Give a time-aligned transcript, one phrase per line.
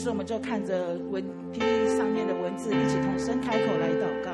[0.00, 1.20] 时候，我们就看着文
[1.52, 4.32] PPT 上面的文字，一起同声开口来祷告。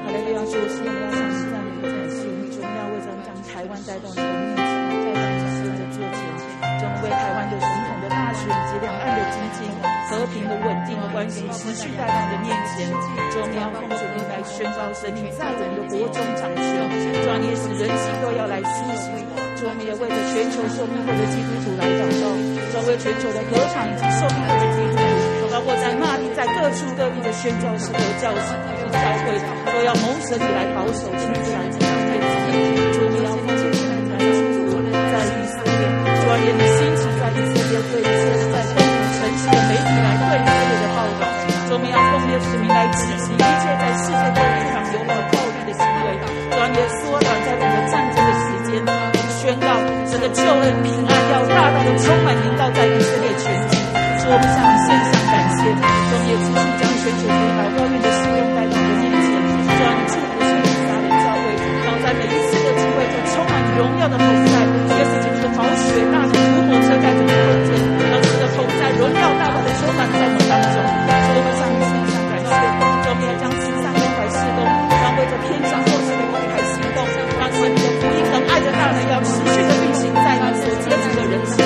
[0.00, 4.80] 好嘞，不要说，是我们要向上帝的感谢，我们要为着将台湾带到你的面前。
[7.00, 9.64] 为台湾的总统的大选及两岸的经济
[10.08, 12.92] 和平的稳定的关系持续在你的面前，
[13.32, 14.84] 中央奉主名来宣告。
[14.92, 16.64] 神你在我们的国中掌权，
[17.24, 19.16] 专业使人心都要来苏醒。
[19.56, 22.24] 主，我们也为了全球受逼迫的基督徒来祷告，
[22.70, 29.34] 专为全球的合唱以及受逼迫的基督徒，包括在那里在各处各地的宣教士和教士和教会，
[29.74, 32.14] 都要蒙神你来保守亲自来教会。
[32.94, 34.26] 主，你要奉主名来祝
[34.70, 35.82] 福在以色列
[36.22, 36.78] 专业的心。
[37.20, 38.86] 在以色列对以色列，在不同
[39.18, 41.22] 城市的媒体来对以色列的报道，
[41.66, 46.16] 说我们要奉耶稣名来执行一切在世界各地上有关暴力的行为，
[46.50, 49.09] 专业缩短在整个战争的时间，
[50.20, 53.80] 宣告整个救恩平安要大大的充满临到在以色列全境。
[54.20, 59.32] 说我们向你献上感谢，专业持续将全球的祷告院的事工带到你的面前，
[59.64, 64.60] 专祝福圣灵撒冷教会，然后在每一次的机会就充满荣耀的同在，
[64.92, 67.08] 也是基督的宝血大的涂抹车在。
[69.00, 72.52] 荣耀大大的充满在我们当中，所以我们向你献上感谢。
[73.08, 77.00] 我们要将慈善关怀事工，让为着天上末世的关怀行动，
[77.40, 81.58] 让神的福音和爱的大门要持续的运行在你所接触的人心，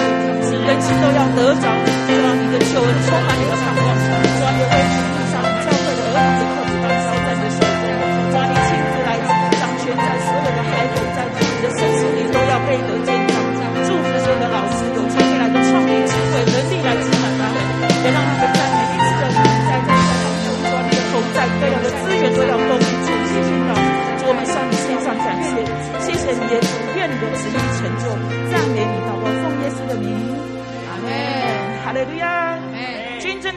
[0.43, 3.85] 使人心都要得着，让你的救恩充满你的盼望。
[3.95, 5.14] 主啊，也为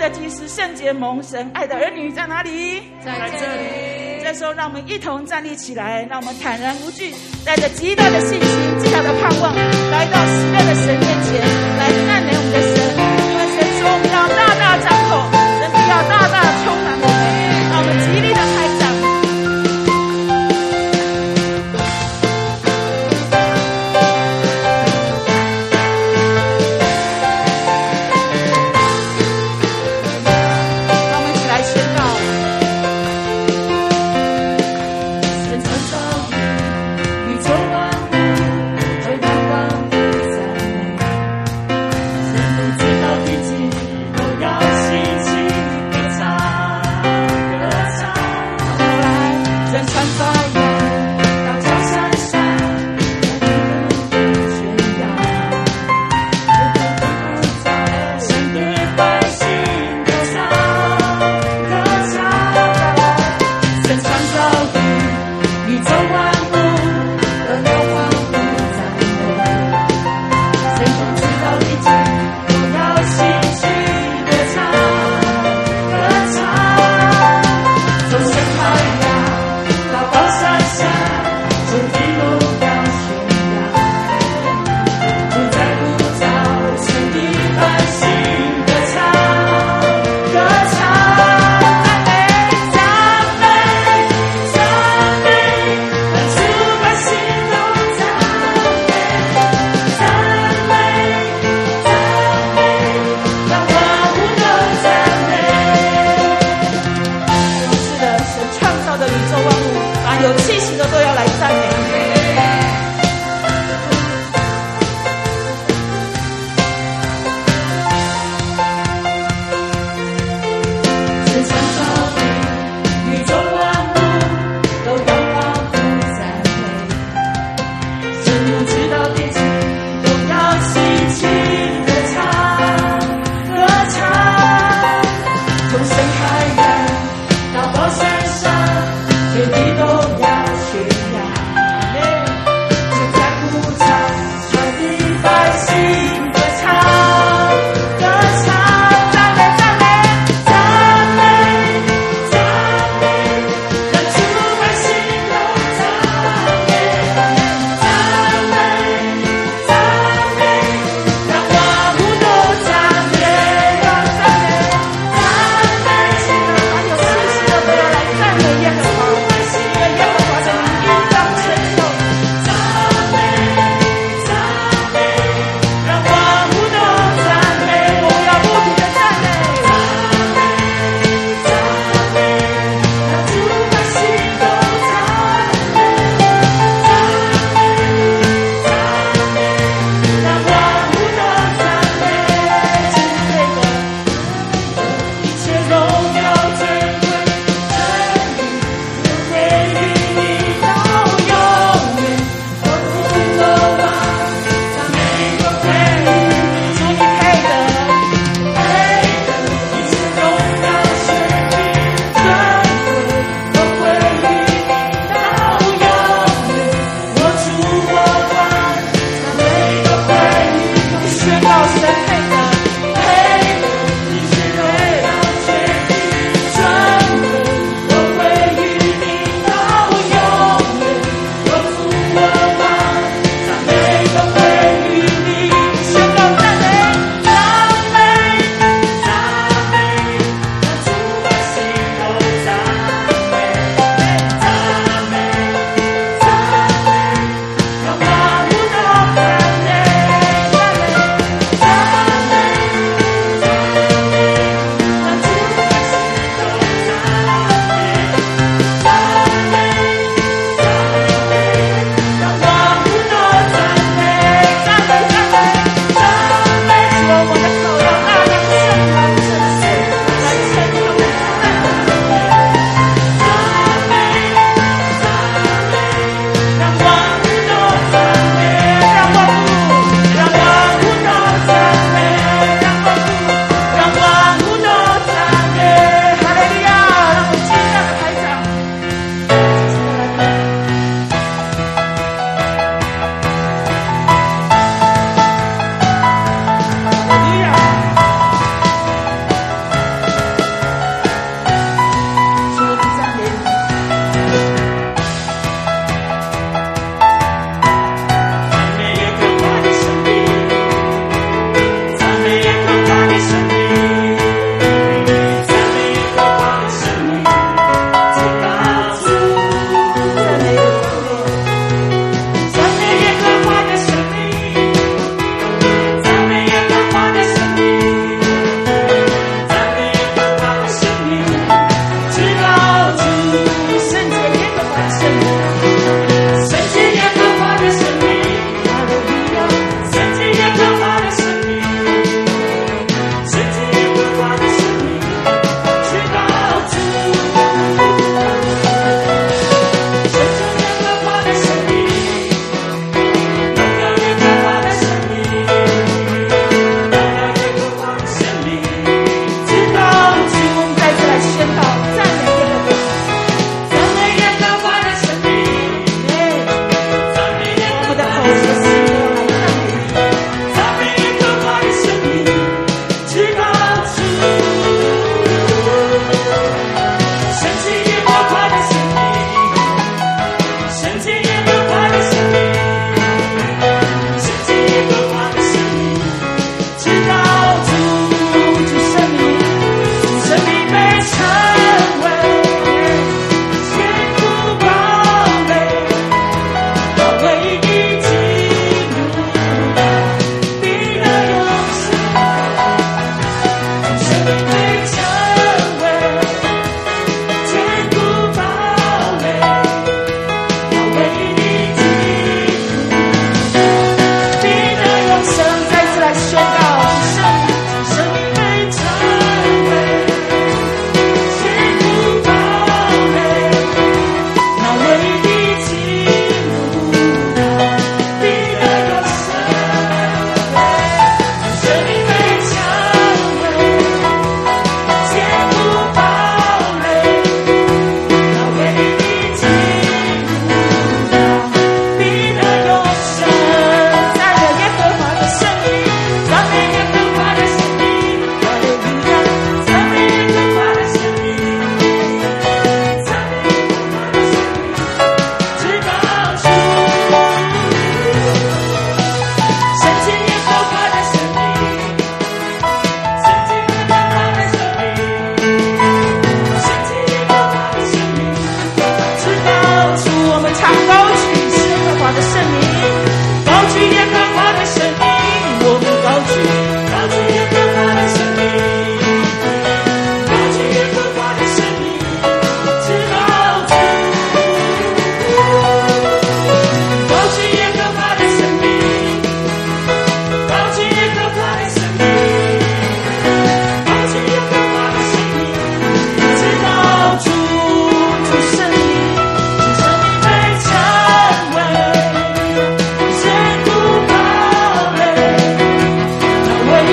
[0.10, 2.82] 祭司圣洁蒙神爱的儿女在哪里？
[3.04, 4.24] 在这里。
[4.24, 7.14] 这时候，让我们一同站立起来，让我们坦然无惧，
[7.46, 9.54] 带着极大的信心、极大的盼望，
[9.92, 11.44] 来到喜乐的神面前，
[11.78, 12.72] 来赞美我们的神。
[13.20, 14.97] 因为神说，我们要大大张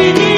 [0.05, 0.34] You.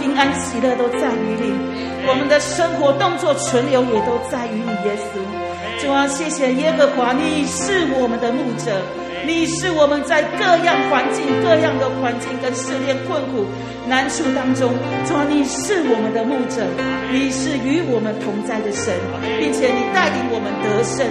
[0.00, 1.52] 平安、喜乐都在于你，
[2.06, 5.20] 我们的生活、动作、存留也都在于你，耶稣。
[5.80, 8.80] 主啊，谢谢耶和华，你是我们的牧者，
[9.26, 13.44] 你是我们在各样环境、各样的环境跟试炼、困苦、
[13.86, 14.72] 难处当中，
[15.04, 16.64] 主啊，你是我们的牧者，
[17.10, 18.94] 你是与我们同在的神，
[19.38, 21.04] 并且你带领我们得胜。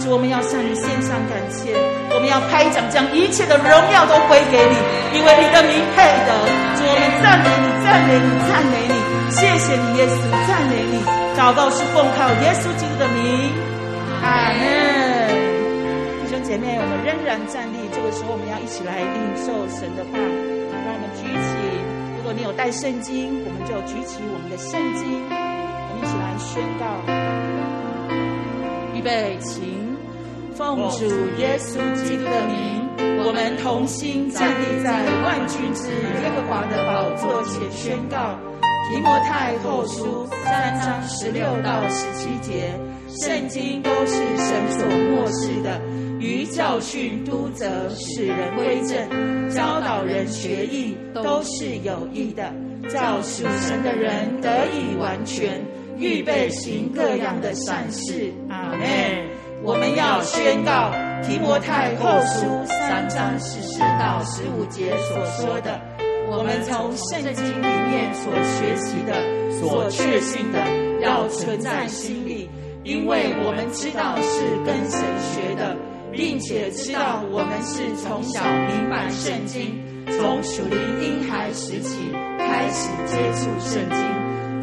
[0.00, 1.72] 主，我们要向你献上感谢，
[2.18, 4.74] 我们要拍掌，将一切的荣耀都归给你，
[5.14, 6.34] 因为你的名配得。
[6.74, 8.98] 主，我们赞美你，赞美你，赞美你，
[9.30, 10.98] 谢谢你，耶稣，赞美你。
[11.38, 13.54] 祷告是奉靠耶稣基督的名。
[14.18, 15.30] 阿门，
[16.26, 17.86] 弟兄姐妹，我们仍然站立。
[17.94, 20.18] 这个时候，我们要一起来领受神的话。
[20.18, 21.54] 让我们举起，
[22.18, 26.98] 如果你有带圣经，我们就举起我们的圣经，我们一起来宣告。
[28.92, 29.87] 预备，请
[30.68, 31.06] 奉主
[31.38, 38.38] 耶稣基督的名，我们同心站立在万军之耶和华的宝座前宣告。
[38.90, 42.70] 提摩太后书三章十六到十七节。
[43.08, 45.80] 圣经都是神所默示的，
[46.20, 52.52] 于教训、督责、使人归正、教导人学义，都是有益的，
[52.90, 55.64] 叫属神的人得以完全，
[55.96, 58.30] 预备行各样的善事。
[58.50, 59.17] 阿门。
[59.98, 60.92] 要宣告
[61.24, 65.80] 提摩太后书三章十四到十五节所说的，
[66.30, 69.12] 我们从圣经里面所学习的、
[69.58, 70.60] 所确信的，
[71.02, 72.48] 要存在心里。
[72.84, 75.00] 因为我们知道是跟神
[75.34, 75.76] 学的，
[76.12, 84.17] 并且知道我们是从小明白圣经，从属灵婴孩时期开始接触圣经。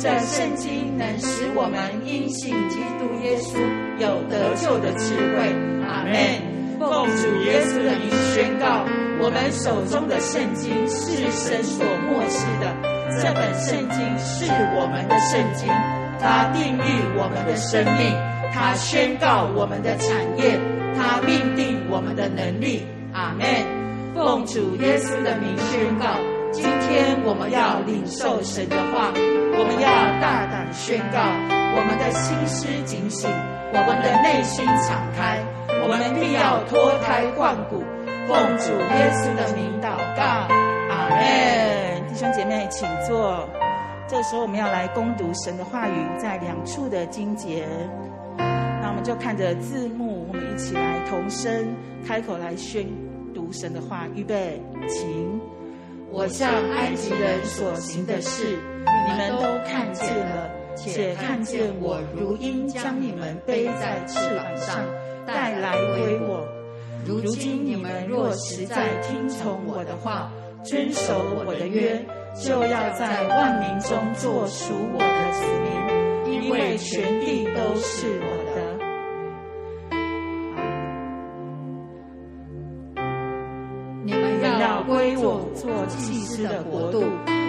[0.05, 3.57] 这圣经能使我们因信基督耶稣
[3.97, 5.49] 有得救的智慧。
[5.81, 6.77] 阿门。
[6.77, 8.85] 奉主耶稣的名宣告，
[9.19, 12.69] 我们手中的圣经是神所默示的，
[13.17, 14.45] 这本圣经是
[14.77, 15.67] 我们的圣经。
[16.21, 18.13] 它定义我们的生命，
[18.53, 20.59] 它宣告我们的产业，
[20.93, 22.85] 它命定我们的能力。
[23.11, 23.43] 阿门。
[24.13, 26.13] 奉主耶稣的名宣告，
[26.51, 29.11] 今天我们要领受神的话，
[29.57, 29.89] 我们要
[30.19, 31.19] 大胆宣告，
[31.75, 33.29] 我们的心思警醒，
[33.71, 35.39] 我们的内心敞开，
[35.81, 37.83] 我们必要脱胎换骨。
[38.27, 40.23] 奉主耶稣的名祷告，
[40.89, 42.07] 阿门。
[42.09, 43.47] 弟兄姐妹，请坐。
[44.07, 47.65] 这个时候我们要来攻读神的话语，在两处的经节，
[48.37, 51.75] 那我们就看着字幕，我们一起来同声
[52.05, 52.85] 开口来宣
[53.33, 54.05] 读神的话。
[54.13, 55.39] 预备，请。
[56.15, 64.79] 我向埃及人所行的事，你们都看见了，且看见我如鹰将你们背在翅膀上
[65.27, 66.47] 带来归我。
[67.05, 70.31] 如今你们若实在听从我的话，
[70.63, 72.01] 遵守我的约。
[72.33, 78.44] 就要在万民中做属我的子民，因为全地都是我
[84.87, 87.01] 归我做祭司的国度，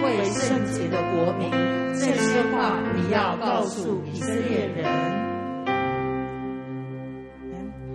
[0.03, 1.49] 为圣洁的国民。
[1.93, 4.85] 这些话你要告诉以色列人。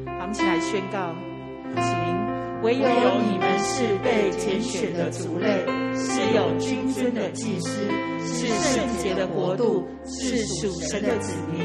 [0.06, 1.14] 好，我们一起来宣告，
[1.74, 2.12] 请。
[2.62, 5.66] 唯有你们是被拣选的族类，
[5.96, 7.80] 是有君尊的祭司，
[8.24, 11.60] 是圣洁的国度，是属神的子民，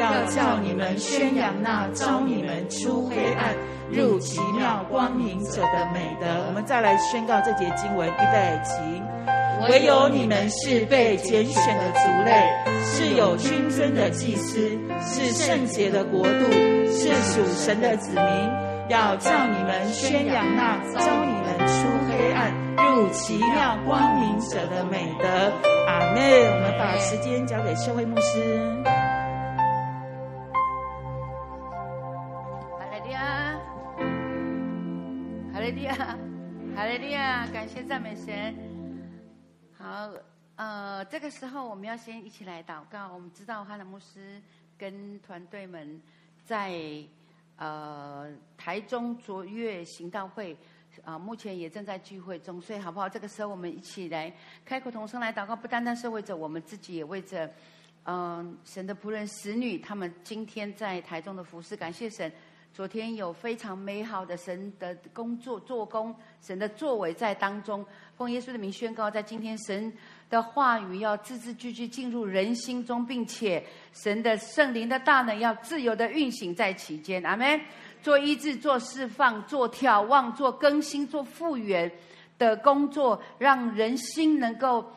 [0.00, 3.54] 要叫你们宣扬那召你们出黑暗
[3.92, 6.26] 入奇妙光明者的美德。
[6.48, 9.02] 我们再来宣告这节经文，预备起。
[9.68, 12.48] 唯有你们是被拣选的族类，
[12.82, 14.70] 是有君尊的祭司，
[15.04, 16.50] 是圣洁的国度，
[16.86, 18.24] 是属神的子民。
[18.88, 22.52] 要叫你们宣扬那召你们出黑暗
[22.94, 25.28] 入奇妙光明者的美德。
[25.86, 26.16] 阿门。
[26.16, 28.40] 我们把时间交给社会牧师。
[35.60, 35.94] 哈利亚，
[36.74, 38.56] 哈利路亚，感谢赞美神。
[39.76, 40.10] 好，
[40.56, 43.12] 呃，这个时候我们要先一起来祷告。
[43.12, 44.40] 我们知道哈纳牧师
[44.78, 46.00] 跟团队们
[46.46, 46.72] 在。
[47.56, 50.56] 呃，台中卓越行道会
[51.04, 53.06] 啊、目前也正在聚会中，所以好不好？
[53.06, 54.34] 这个时候我们一起来
[54.64, 57.52] 开口同声来祷告，不单单是为着我们自己，也为着
[58.04, 62.32] 嗯、神的仆人、使女，他们今天在台中的服事，感谢神，
[62.72, 67.84] 昨天有非常美好的神的工作做工，神的作为在当中。
[68.16, 69.92] 奉耶稣的名宣告，在今天神
[70.30, 73.62] 的话语要字字句句进入人心中，并且
[73.92, 77.22] 神的圣灵的大能要自由的运行在其间。
[77.24, 77.60] 阿门。
[78.02, 81.90] 做医治、做释放、做眺望、做更新、做复原
[82.38, 84.90] 的工作，让人心能够。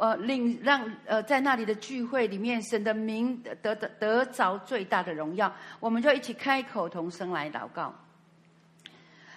[0.00, 7.94] 呃，令让呃，在那里的聚会里面，神的名得得得着最大的荣耀，我们就一起开口同声来祷告。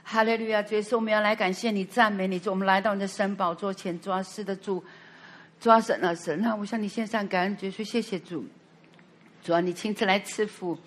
[0.04, 0.64] 哈利路亚！
[0.64, 2.40] 主耶稣，我们要来感谢你、赞美你。
[2.40, 4.84] 主，我们来到你的神宝座前，主啊，是的主，
[5.60, 8.46] 主啊，神啊，神啊，我向你献上感恩，主耶稣，谢谢主，
[9.44, 10.78] 主啊，你亲自来赐福。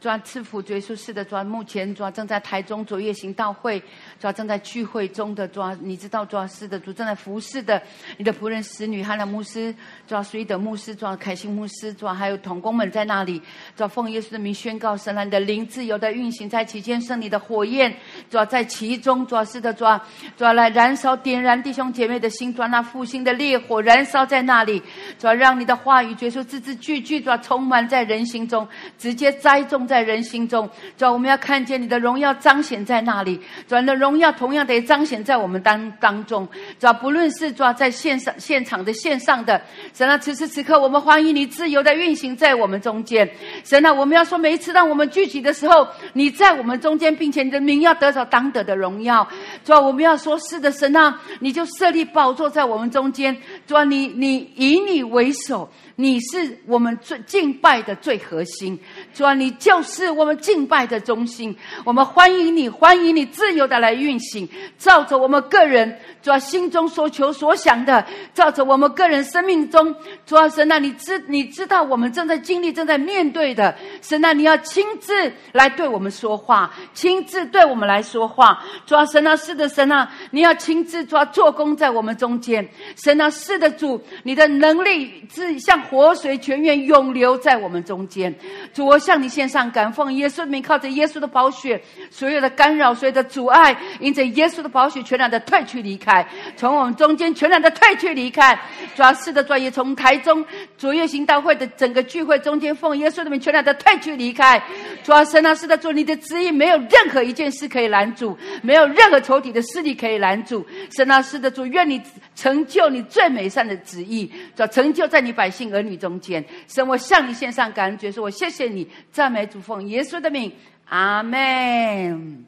[0.00, 3.82] 主啊，赐福主耶稣是的，主啊，目前主啊正在台中卓越行道会，
[4.20, 7.82] 主啊正在聚会中的主啊，你知道主是的，主正在服侍的
[8.16, 9.74] 你的仆人使女哈兰牧师，
[10.06, 13.42] 主啊随德牧师，主啊凯欣牧师，主啊还有同工们在那里，
[13.74, 17.92] 主啊奉耶稣的名宣告神啊，你的灵自由的运行在其间，圣灵的火焰，
[18.30, 20.00] 主要在其中，主啊是的，主啊
[20.36, 24.80] 主啊来燃烧点燃弟兄姐妹的心，主啊那复兴的烈火燃烧在那里，
[25.18, 28.64] 主要让你的话语，主耶稣字字句句，主要充满在人心中，
[28.96, 29.87] 直接栽种。
[29.88, 30.68] 在人心中，
[30.98, 33.40] 主要，我们要看见你的荣耀彰显在那里。
[33.66, 36.46] 主要，你的荣耀同样得彰显在我们当当中。
[36.78, 39.60] 主要，不论是主啊在线上现场的线上的，
[39.94, 43.28] 神啊，此时此刻我们欢迎你自由的运行在我们中间。
[43.64, 49.26] 神啊，我们要说，每一次当我们聚集的时候，你在我们中间，并且你的名要得着当得的荣耀。
[49.64, 53.36] 主要，我们要说，是的，神啊，你就设立宝座在我们中间。
[53.66, 55.70] 主要，你你以你为首。
[56.00, 58.78] 你是我们最敬拜的最核心，
[59.12, 61.52] 主啊，你就是我们敬拜的中心。
[61.84, 69.92] 我们欢迎你，欢迎你自由的来运行，照着我们个人主啊心中所求所想的，照着我们个人生命中
[70.24, 78.62] 主啊神啊，你知你知道我们正在经历、正在面对的神啊，你要亲自来对我们说话，亲自对我们来说话。
[78.86, 82.64] 主啊神啊，是的神啊，你要亲自抓做工在我们中间。
[82.94, 85.76] 神啊，是的主，你的能力是像。
[85.88, 88.34] 活水泉源永流在我们中间，
[88.72, 91.80] 主，我向你献上感奉耶稣的名，靠着耶稣的宝血，
[92.10, 96.26] 所有的干扰、所有的阻碍，因着耶稣的宝血，全然的退去离开，
[96.56, 98.58] 从我们中间全然的退去离开。
[98.94, 100.44] 主要是的专业，从台中
[100.76, 104.62] 卓越行道会的整个聚会中间，奉耶稣的名，全然的退去离开。
[105.02, 110.66] 主要神啊，是的主，你的旨意没有任何一件事可以拦阻，没有任何仇敌的势力可以拦阻。
[110.96, 112.00] 神啊，是的主，愿你
[112.38, 120.52] 成就你最美善的旨意，主成就在你百姓儿女中间，神，我向你献上感恩，说，我谢谢你，赞美主奉耶稣的名，
[120.84, 122.46] 阿门。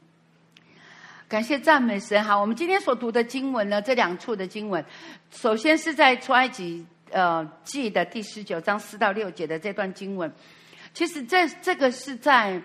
[1.27, 2.23] 感谢赞美神。
[2.23, 4.85] 好，我们今天所读的经文呢，这两处的经文，
[5.33, 10.33] 首先是在出埃及呃记的第十九章四到六节的这段经文。
[10.95, 12.63] 其实这这个是在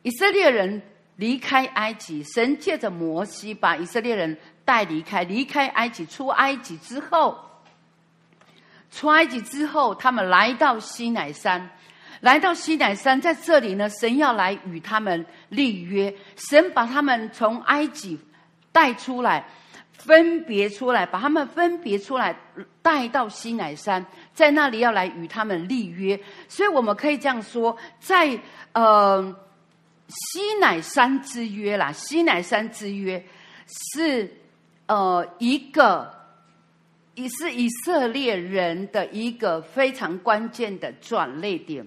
[0.00, 0.80] 以色列人
[1.16, 4.34] 离开埃及，神借着摩西把以色列人
[4.64, 7.38] 带离开，离开埃及，出埃及之后。
[8.90, 11.70] 出埃及之后，他们来到西乃山，
[12.20, 16.14] 来到西乃山，在这里呢，神要来与他们立约。
[16.36, 18.20] 神把他们从埃及
[18.70, 19.46] 带出来，
[19.92, 22.36] 分别出来，把他们分别出来，
[22.82, 24.04] 带到西乃山，
[24.34, 26.20] 在那里要来与他们立约。
[26.46, 28.38] 所以我们可以这样说，在
[28.72, 29.34] 呃
[30.06, 33.24] 西乃山之约啦，西乃山之约
[33.94, 34.30] 是
[34.92, 36.20] 呃一个。
[37.14, 41.86] 也是以色列人的一个非常关键的转捩点。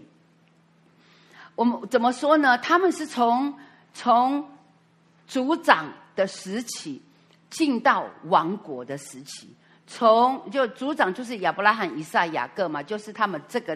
[1.55, 2.55] 我们怎么说呢？
[2.59, 3.51] 他们是从
[3.91, 4.47] 从
[5.25, 7.01] 族长的时期
[7.49, 9.49] 进到王国的时期。
[9.87, 13.75] 从就族长就是亚伯拉罕、以撒、雅各嘛，就是他们这个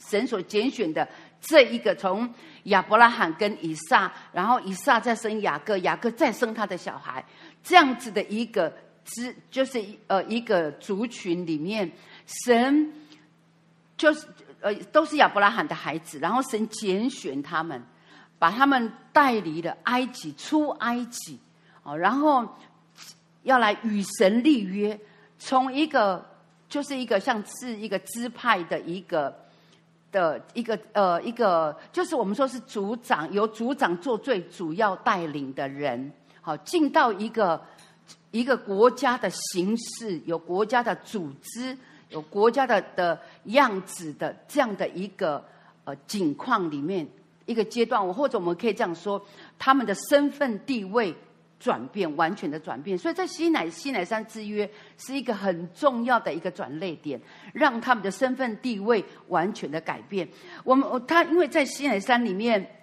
[0.00, 1.08] 神所拣选的
[1.40, 2.28] 这一个，从
[2.64, 7.24] 亚伯拉罕跟以撒，然后以撒再生雅各，雅各再生他的小孩，
[7.68, 8.72] 这样子的一个。
[9.10, 11.90] 支，就是呃，一个族群里面，
[12.44, 12.92] 神
[13.96, 14.26] 就是
[14.60, 17.82] 呃，都是亚伯拉罕的孩子，然后神拣选他们，
[18.38, 21.38] 把他们带离了埃及，出埃及，
[21.84, 22.46] 哦，然后
[23.44, 25.00] 要来与神立约，
[25.38, 26.22] 从一个
[26.68, 29.34] 就是一个像是一个支派的一个
[30.12, 36.12] 的一个呃一个，就是我们说是族长，由族长做最主要带领的人，
[36.48, 37.62] 好，进到一个。
[38.30, 41.76] 一个国家的形式，有国家的组织，
[42.10, 45.42] 有国家的的样子的这样的一个
[45.84, 47.08] 呃境况里面
[47.46, 49.20] 一个阶段，我或者我们可以这样说，
[49.58, 51.14] 他们的身份地位
[51.58, 52.98] 转变，完全的转变。
[52.98, 57.18] 所以在西乃西乃山之约是一个很重要的一个转捩点，
[57.54, 60.28] 让他们的身份地位完全的改变。
[60.64, 62.74] 我们他因为在西乃山里面。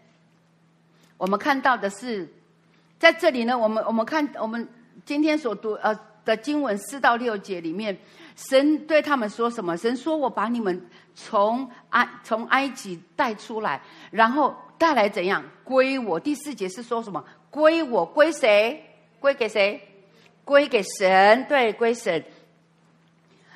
[1.17, 2.27] 我们看到的是，
[2.97, 4.67] 在这里呢，我们我们看我们
[5.05, 7.97] 今天所读呃的经文四到六节里面，
[8.35, 9.75] 神对他们说什么？
[9.77, 13.81] 神说：“我把你们从埃从埃及带出来，
[14.11, 17.23] 然后带来怎样归我？”第四节是说什么？
[17.51, 18.83] 归我，归谁？
[19.19, 19.81] 归给谁？
[20.43, 22.23] 归给神，对，归神。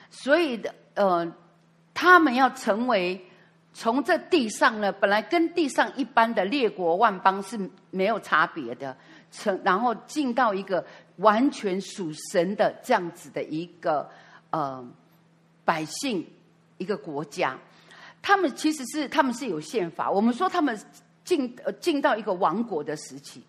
[0.09, 1.33] 所以的呃，
[1.93, 3.25] 他们要成为。
[3.71, 8.97] 从这地上呢，本来跟地上一般的列国万邦是没有差别的，
[9.31, 10.85] 成然后进到一个
[11.17, 14.09] 完全属神的这样子的一个
[14.49, 14.85] 呃
[15.65, 16.25] 百姓
[16.77, 17.57] 一个国家，
[18.21, 20.79] 他们其实是他们是有宪法，我们说他们
[21.23, 23.43] 进呃进到一个王国的时期，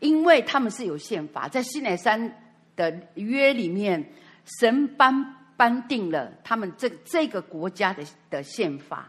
[0.00, 4.12] 因为他们是有宪法，在西乃山的约里面，
[4.60, 9.08] 神颁颁定了他们这这个国家的的宪法。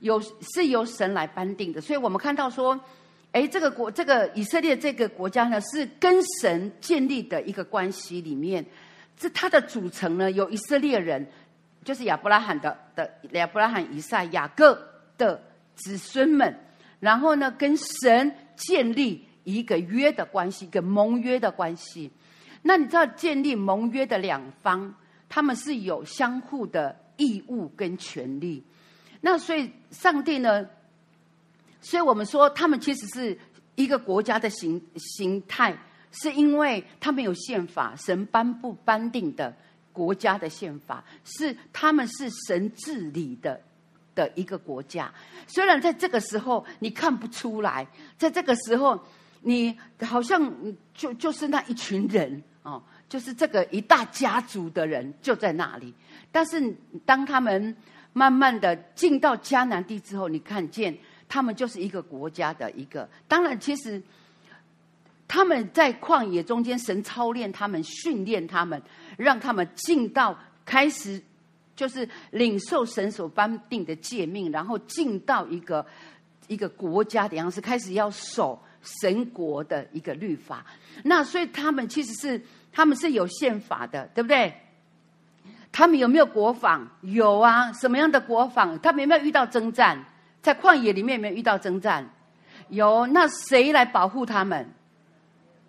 [0.00, 2.80] 有是由神来颁定的，所以我们看到说，
[3.32, 8.64] 哎，这个国，这个以色列这个国家呢，是跟神建立的一个关系里面，
[9.16, 11.26] 这它的组成呢，有以色列人，
[11.82, 14.78] 就是亚伯拉罕的的亚伯拉罕、以撒、雅各
[15.16, 15.42] 的
[15.74, 16.54] 子孙们，
[17.00, 22.10] 然后呢，跟神建立一个约的关系，一个盟约的关系。
[22.60, 24.94] 那你知道，建立盟约的两方，
[25.30, 28.62] 他们是有相互的义务跟权利。
[29.22, 30.68] 那所以，上帝呢？
[31.82, 33.36] 所以我们说，他们其实是
[33.74, 35.76] 一个国家的形形态，
[36.12, 39.54] 是因为他们有宪法，神颁布颁定的
[39.92, 43.60] 国家的宪法，是他们是神治理的
[44.14, 45.12] 的一个国家。
[45.46, 48.98] 虽然在这个时候你看不出来，在这个时候
[49.40, 50.50] 你好像
[50.94, 55.92] 就就是那一群人哦，就是这个一大家族的人就在那里，
[56.30, 56.74] 但是
[57.04, 57.76] 当他们。
[58.14, 60.94] 慢慢的进到迦南地之后，你看见
[61.32, 63.08] 他们就是一个国家的一个。
[63.26, 64.02] 当然，其实
[65.26, 68.82] 他们在旷野中间，神操练他们，训练他们，
[69.16, 71.22] 让他们进到开始
[71.74, 75.86] 就是领受神所颁定的诫命，然后进到一个
[76.48, 80.66] 一个国家的样子，开始要守神国的一个律法。
[81.02, 84.52] 那所以他们其实是他们是有宪法的，对不对？
[85.72, 86.86] 他们有没有国防？
[87.00, 88.78] 有啊，什么样的国防？
[88.80, 90.04] 他们有没有遇到征战？
[90.42, 92.06] 在旷野里面有没有遇到征战？
[92.68, 93.06] 有。
[93.06, 94.68] 那谁来保护他们？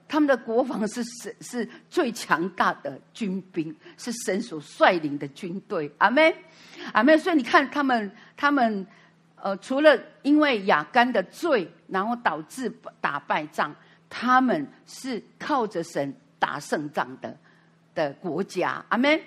[0.08, 5.92] 他们的国防是是是最强大的军兵，是神所率领的军队。
[5.98, 6.34] 阿门，
[6.92, 7.18] 阿门。
[7.18, 8.86] 所以你看，他们他们
[9.36, 12.72] 呃，除了因为亚干的罪，然后导致
[13.02, 13.74] 打败仗，
[14.10, 17.36] 他们是靠着神打胜仗的
[17.96, 18.86] 的国家。
[18.90, 19.20] 阿门。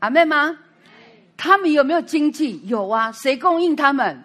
[0.00, 0.58] 阿妹吗？
[1.36, 2.60] 他们有没有经济？
[2.66, 4.22] 有啊，谁供应他们？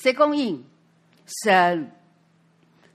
[0.00, 0.64] 谁供应？
[1.44, 1.92] 神。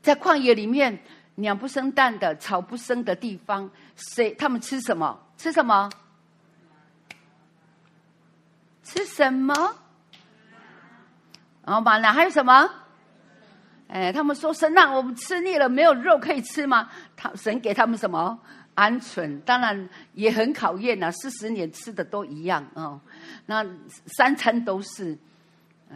[0.01, 0.99] 在旷野里面，
[1.35, 4.33] 鸟不生蛋的，草不生的地方，谁？
[4.33, 5.19] 他们吃什么？
[5.37, 5.87] 吃什么？
[8.83, 9.53] 吃什么？
[11.63, 12.69] 然后吗哪还有什么？
[13.87, 16.89] 哎，他们说神让我们吃腻了，没有肉可以吃吗？
[17.15, 18.39] 他神给他们什么？
[18.75, 22.99] 鹌鹑当然也很考验呐，四十年吃的都一样哦，
[23.45, 23.63] 那
[24.07, 25.17] 三餐都是，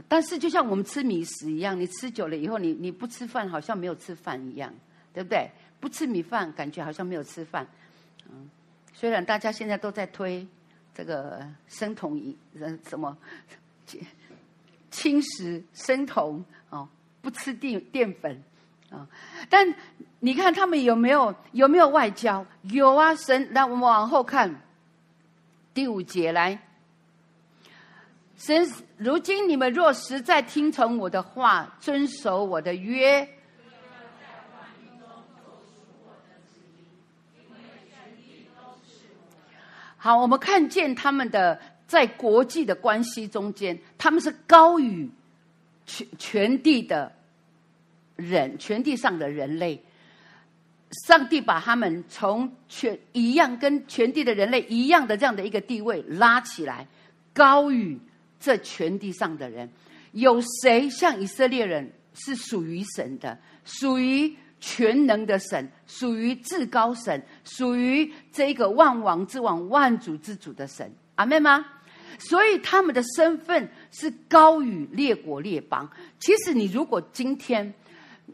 [0.08, 4.74] 但是就像我们吃米食一样，你吃久了以后，你你不吃饭好像没有吃饭一样，
[5.14, 5.50] 对不对？
[5.80, 7.68] 不吃米饭感觉好像没有吃饭，
[8.30, 8.50] 嗯，
[8.94, 10.46] 虽然大家现在都在推
[10.94, 12.38] 这个生酮饮，
[12.88, 13.18] 什么
[14.92, 16.88] 轻食生酮哦，
[17.22, 18.42] 不吃淀淀粉。
[18.90, 19.08] 啊！
[19.52, 19.72] 但
[20.20, 22.44] 你看他们有没有有没有外交？
[22.64, 23.14] 有啊！
[23.14, 24.64] 神，那我们往后看
[25.76, 26.60] 第五节来。
[28.40, 28.66] 神，
[28.98, 33.28] 如今你们若实在听从我的话，遵守我的约，
[39.98, 45.08] 好，我们看见他们的在国际的关系中间，他们是高于
[45.86, 47.12] 全全地的。
[48.16, 49.82] 人，全地上的人类，
[51.08, 56.86] 上帝把他们从全一样跟全地的人类一样的这样的一个地位拉起来，
[57.34, 57.98] 高于
[58.40, 59.70] 这全地上的人。
[60.12, 70.92] 有谁像以色列人是属于神的，属于全能的神，属于至高神，属于这个万王之王、万主之主的神？
[71.16, 71.66] 阿们吗？
[72.18, 75.90] 所以他们的身份是高于列国列邦。
[76.20, 77.74] 其实你如果今天。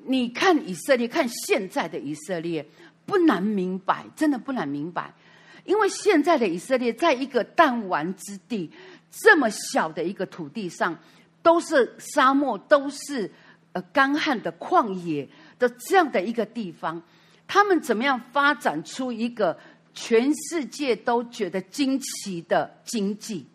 [0.07, 2.63] 你看以色列，看现在的以色列，
[3.05, 5.11] 不难明白，真的不难明白，
[5.63, 8.69] 因为现在的以色列，在一个弹丸之地，
[9.21, 10.97] 这么小的一个土地上，
[11.41, 13.31] 都是沙漠，都是
[13.71, 17.01] 呃干旱的旷野的这样的一个地方，
[17.47, 19.57] 他们怎么样发展出一个
[19.93, 23.47] 全世界都觉得惊奇的经济？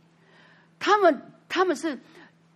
[0.78, 1.98] 他们他们是，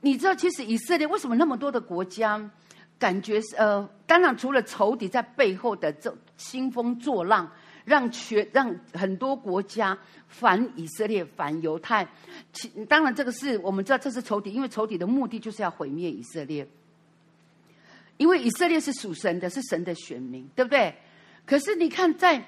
[0.00, 2.50] 你知道，其实以色列为什么那么多的国家
[2.98, 7.52] 感觉是呃，当然除了仇敌在背后的这兴风作浪。
[7.84, 9.96] 让全让很多国家
[10.28, 12.06] 反以色列、反犹太，
[12.52, 16.66] 其当然这个是我们知道这是仇敌，因为仇敌的目的就是要毁灭以色列。
[18.16, 20.94] 因为以色列是属神的，是神的选民，对不对？
[21.44, 22.44] 可是你看在，在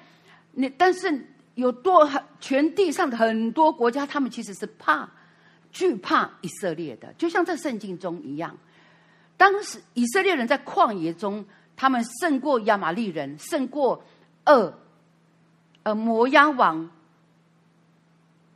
[0.53, 2.09] 你但是有多
[2.39, 5.09] 全地上的很多国家，他们其实是怕
[5.71, 8.57] 惧怕以色列的，就像在圣经中一样。
[9.35, 14.03] 当时以色列人在旷野中，他们胜过亚玛力人，胜过
[14.45, 14.73] 恶。
[15.87, 16.89] 呃，摩押王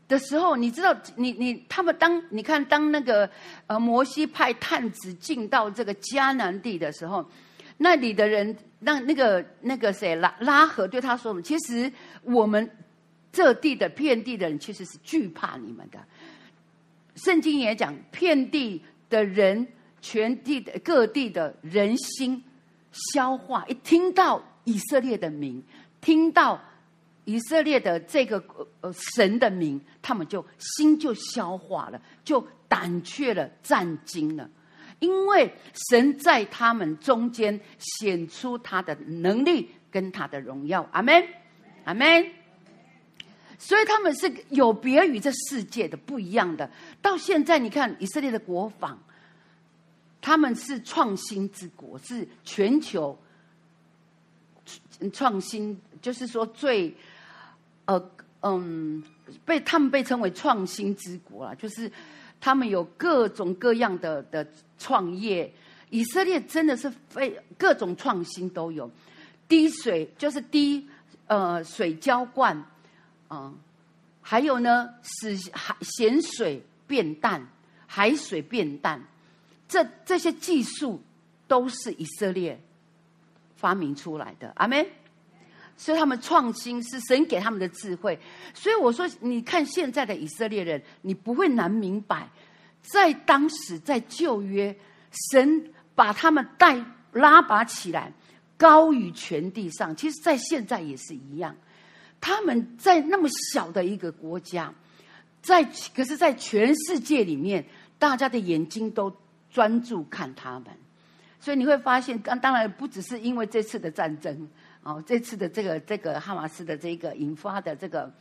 [0.09, 3.29] 的时候，你知道，你你他们当你看当那个
[3.67, 7.25] 呃摩西派探子进到这个迦南地的时候，
[7.77, 11.89] 那里的人让那个那个谁拉拉合对他说：“其实
[12.23, 12.69] 我们
[13.31, 15.99] 这地的遍地的人其实是惧怕你们的。”
[17.15, 19.65] 圣经也讲，遍地的人，
[20.01, 22.43] 全地的各地的人心
[22.91, 25.63] 消化，一听到以色列的名，
[26.01, 26.61] 听到。
[27.25, 28.43] 以色列的这个
[28.81, 34.49] 呃神的名，他们就心就消化了，就胆怯了，战惊了，
[34.97, 35.53] 因为
[35.89, 40.89] 神在他们中间显出他的能力跟他的荣耀。
[40.91, 41.23] 阿门，
[41.83, 42.25] 阿门。
[43.59, 46.71] 所以他们是有别于这世界的不一样的。
[47.03, 48.99] 到现在你看以色列的国防，
[50.19, 53.15] 他们是创新之国，是全球
[55.13, 56.95] 创新，就是说最。
[57.85, 58.11] 呃，
[58.41, 59.03] 嗯，
[59.45, 61.91] 被他们被称为创新之国啦，就是
[62.39, 65.51] 他们有各种各样的的创业。
[65.89, 68.89] 以色列真的是非各种创新都有，
[69.47, 70.87] 滴水就是滴
[71.27, 72.65] 呃水浇灌，
[73.29, 73.53] 嗯、
[74.21, 77.45] 还有呢使海咸水变淡，
[77.87, 79.03] 海水变淡，
[79.67, 81.01] 这这些技术
[81.47, 82.57] 都是以色列
[83.57, 84.53] 发明出来的。
[84.55, 84.85] 阿门。
[85.81, 88.19] 所以他们创新是神给他们的智慧，
[88.53, 92.29] 所以我说，你看现在的以色列人，你不会难明白，
[92.83, 94.77] 在当时在旧约，
[95.31, 96.79] 神把他们带
[97.13, 98.13] 拉拔起来，
[98.57, 99.95] 高于全地上。
[99.95, 101.55] 其实，在现在也是一样，
[102.19, 104.71] 他们在那么小的一个国家，
[105.41, 105.63] 在
[105.95, 107.65] 可是，在全世界里面，
[107.97, 109.11] 大家的眼睛都
[109.49, 110.67] 专注看他们，
[111.39, 114.47] 所以你会发现，当当然不只是因为这次的战争。
[114.83, 118.11] 哦，这次的这个这个哈马斯的这个引发的这个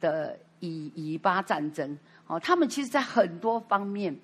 [0.00, 4.16] 的以以巴战争，哦，他们其实在很多方面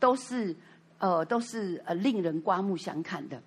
[0.00, 0.56] 都是
[0.98, 3.38] 呃都是呃令人刮目相看的。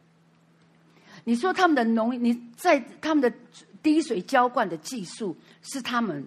[1.24, 3.34] 你说他们的农，你在他们的
[3.82, 6.24] 滴水浇灌的技术是他们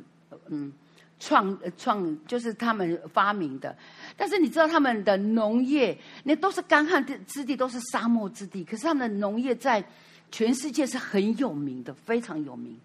[0.48, 0.72] 嗯
[1.20, 3.76] 创创就是他们发明的，
[4.16, 9.84] 但是你知道他们的农业那都是干旱之地，都是沙漠之地，可是他们的农业在。
[10.32, 12.76] 全世界是很有名的，非常有名。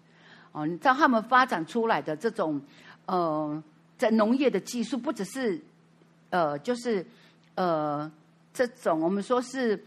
[0.52, 2.60] 哦，你知道他们发展出来的这种，
[3.06, 3.62] 呃，
[3.96, 5.60] 在农业的技术，不只是，
[6.30, 7.04] 呃，就是，
[7.54, 8.10] 呃，
[8.52, 9.82] 这种我们说是，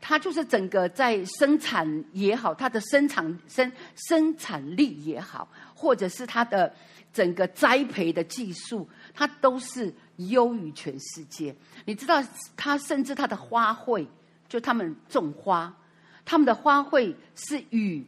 [0.00, 6.72] 它就是整个在生产也好，它的生产生生产力也好，或者是它的
[7.12, 11.54] 整个栽培的技术，它都是优于全世界。
[11.84, 12.22] 你知道，
[12.56, 14.06] 它甚至它的花卉，
[14.48, 15.74] 就他们种花。
[16.26, 18.04] 他们的花卉是与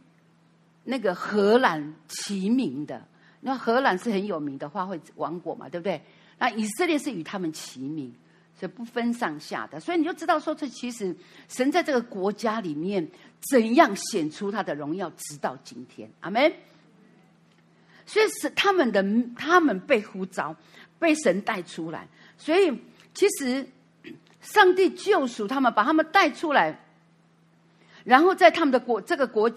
[0.85, 3.03] 那个荷兰齐名的，
[3.41, 6.03] 那荷兰是很有名的花卉王国嘛，对不对？
[6.39, 8.12] 那以色列是与他们齐名，
[8.59, 9.79] 所以不分上下的。
[9.79, 11.14] 所以你就知道说，这其实
[11.49, 13.09] 神在这个国家里面
[13.51, 16.11] 怎样显出他的荣耀，直到今天。
[16.21, 16.53] 阿门。
[18.05, 19.05] 所以是他们的，
[19.37, 20.57] 他们被呼召，
[20.99, 22.09] 被神带出来。
[22.37, 22.77] 所以
[23.14, 23.64] 其实
[24.41, 26.81] 上帝救赎他们，把他们带出来。
[28.09, 29.53] 然后在他们的国这个国，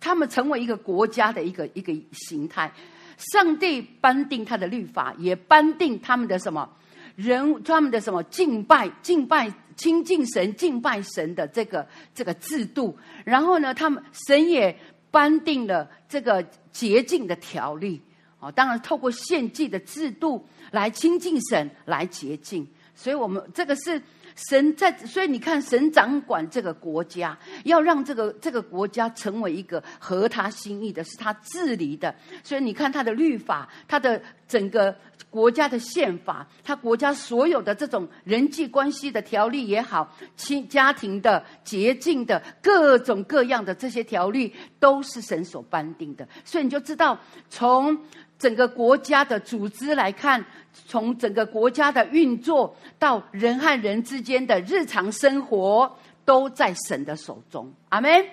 [0.00, 2.72] 他们成为一个国家的一个一个形态。
[3.18, 6.66] 上帝颁定他的律法，也颁定他们的什么
[7.14, 12.96] 人，他们的什么敬拜、敬拜、亲近神、敬拜神的这个这个制度。
[13.22, 14.74] 然后呢，他们神也
[15.10, 16.42] 颁定了这个
[16.72, 18.00] 洁净的条例。
[18.38, 22.66] 哦，当然透过献祭的制度来亲近神，来洁净。
[22.94, 24.00] 所以我们这个是
[24.48, 32.14] 神在，所以你看，神掌管这个国家，要让这个这个国家成为一个合他心意的，是他治理的。
[32.42, 34.96] 所以你看他的律法，他的整个
[35.28, 46.26] 国家的宪法，他国家所有的这种人际关系的条例也好，亲家庭的洁净的各种各样的这些条例，都是神所颁定的。
[46.44, 47.18] 所以你就知道
[47.50, 47.98] 从。
[48.40, 50.42] 整个国家的组织来看，
[50.86, 57.70] 从整个国家的运作到人和人之间的日常生活，都在神的手中。
[57.90, 58.24] 阿门，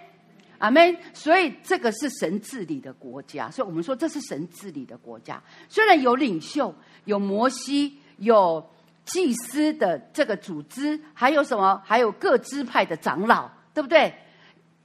[0.60, 0.96] 阿门。
[1.14, 5.44] 所以这个是神治理的国家，所以我们说这是神治理的国家。
[5.68, 8.66] 虽然有领袖，有摩西，有
[9.04, 11.82] 祭司的这个组织，还有什么？
[11.84, 14.14] 还有各支派的长老，对不对？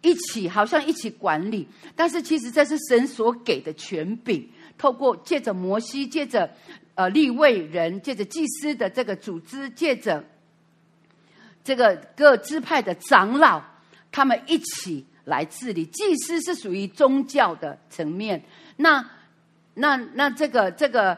[0.00, 4.50] 一起好像一起管理，但是其实这是神所给的权柄。
[4.82, 6.50] 透过借着摩西，借着
[6.96, 10.24] 呃立位人，借着祭司的这个组织，借着
[11.62, 13.62] 这个各支派的长老，
[14.10, 15.86] 他们一起来治理。
[15.86, 18.42] 祭司是属于宗教的层面，
[18.78, 19.08] 那
[19.74, 21.16] 那那这个这个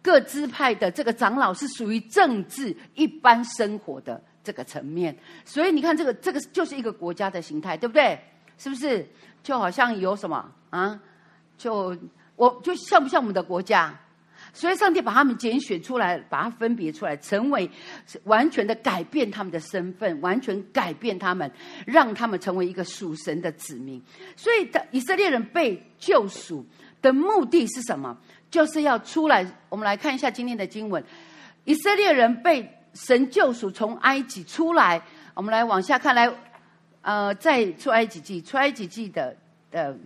[0.00, 5.14] 各支派的这个长老是属于政治一般生活的这个层面。
[5.44, 8.18] 所以你看，这个这个就是一个国家的形态，对不对？
[8.56, 9.06] 是不是？
[9.42, 10.98] 就好像有什么啊？
[11.58, 11.94] 就。
[12.42, 13.96] 我就像不像我们的国家？
[14.52, 17.70] 所以上帝把他们拣选出来，把他分别出来，成为
[18.24, 21.48] 完全的改变他们的身份，完全改变他们，
[21.86, 24.02] 让他们成为一个属神的子民。
[24.34, 26.66] 所以，以色列人被救赎
[27.00, 28.18] 的目的是什么？
[28.50, 29.46] 就是要出来。
[29.68, 31.02] 我们来看一下今天的经文：
[31.64, 35.00] 以色列人被神救赎，从埃及出来。
[35.34, 36.28] 我们来往下看，来，
[37.02, 39.36] 呃，在出埃及记，出埃及记的
[39.70, 39.96] 的。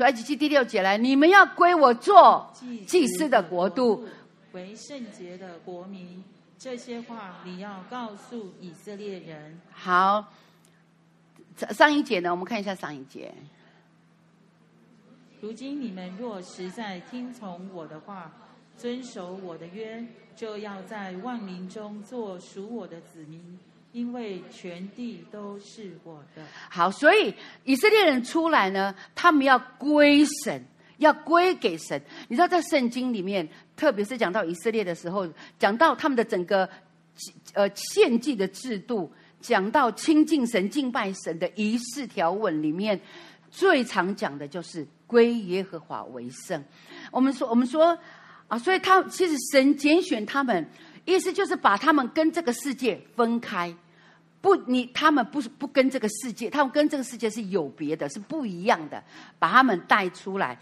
[0.00, 2.50] 出埃及记第六节来，你们要归我做
[2.86, 4.08] 祭司的国度，
[4.52, 6.24] 为圣洁的国民。
[6.58, 9.60] 这些话你要告诉以色列人。
[9.70, 10.32] 好，
[11.72, 12.30] 上一节呢？
[12.30, 13.30] 我们看一下上一节。
[15.42, 18.32] 如今你们若实在听从我的话，
[18.78, 20.02] 遵守我的约，
[20.34, 23.58] 就要在万民中做属我的子民。
[23.92, 26.42] 因为全地都是我的。
[26.68, 27.34] 好，所以
[27.64, 30.64] 以色列人出来呢，他们要归神，
[30.98, 32.00] 要归给神。
[32.28, 35.28] 你知道，在圣经里面，特别是讲到以色列的时候，
[35.58, 36.68] 讲到他们的整个
[37.52, 43.00] 呃献祭的制度，讲到亲近神、敬拜神的仪式条文里面，
[43.50, 46.62] 最常讲的就是归耶和华为圣。
[47.10, 47.98] 我们说，我们说
[48.46, 50.64] 啊，所以他其实神拣选他们。
[51.06, 53.74] 意思就是把他们跟这个世界分开，
[54.40, 59.02] 不，你他们不是不跟这个世界，他们跟这个世界是有别的，是不一样的，
[59.38, 60.58] 把他们带出来，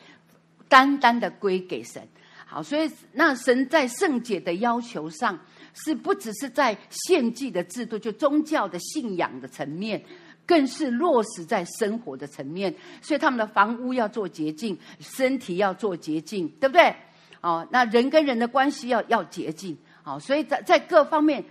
[0.68, 2.02] 单单的归给神。
[2.44, 5.38] 好，所以那神在圣洁的要求上，
[5.74, 10.02] 是不只是在献祭的制度，就宗教的信仰的层面，
[10.46, 12.74] 更是落实在生活的层面。
[13.02, 16.94] 所以他们的房屋要做洁净，身体要做洁净，对不对？
[17.42, 19.76] 哦，那人跟人的关系要要洁净。
[20.02, 21.44] 好，所以在在各方面，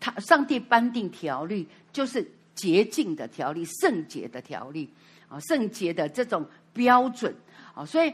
[0.00, 4.88] 他上帝颁定条例，就是洁净的条例、圣洁的条例
[5.28, 7.34] 啊，圣洁的这种标准
[7.74, 8.12] 啊，所以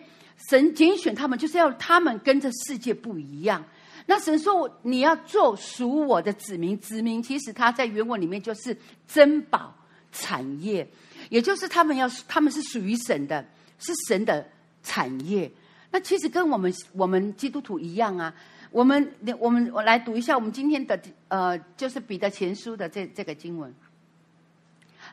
[0.48, 3.64] 神拣选他们，就是要他们跟这世界不一样。
[4.06, 8.76] 那神说，你要做属我的子民，子民其实他在原文里面就是
[9.08, 9.74] 珍宝
[10.12, 10.86] 产业，
[11.30, 13.46] 也就是他们要他们是属于神的，
[13.78, 14.46] 是神的
[14.82, 15.50] 产业。
[15.90, 18.34] 那其实跟我们我们基督徒一样啊。
[18.74, 23.72] 我们我们我来读一下我们今天的呃，就是彼得前书的这这个经文。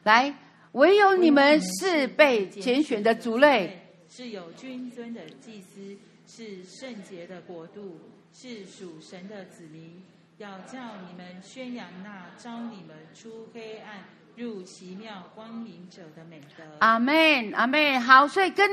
[0.02, 0.34] 来，
[0.72, 3.80] 唯有你们是被拣选的族类，
[4.10, 8.00] 是有君尊的祭司，是圣洁的国度，
[8.34, 10.02] 是属神的子民，
[10.40, 14.06] 要叫你们宣扬那招你们出黑暗
[14.38, 16.64] 入奇妙光明者的美德。
[16.80, 18.02] 阿门，阿门。
[18.02, 18.68] 好，所以跟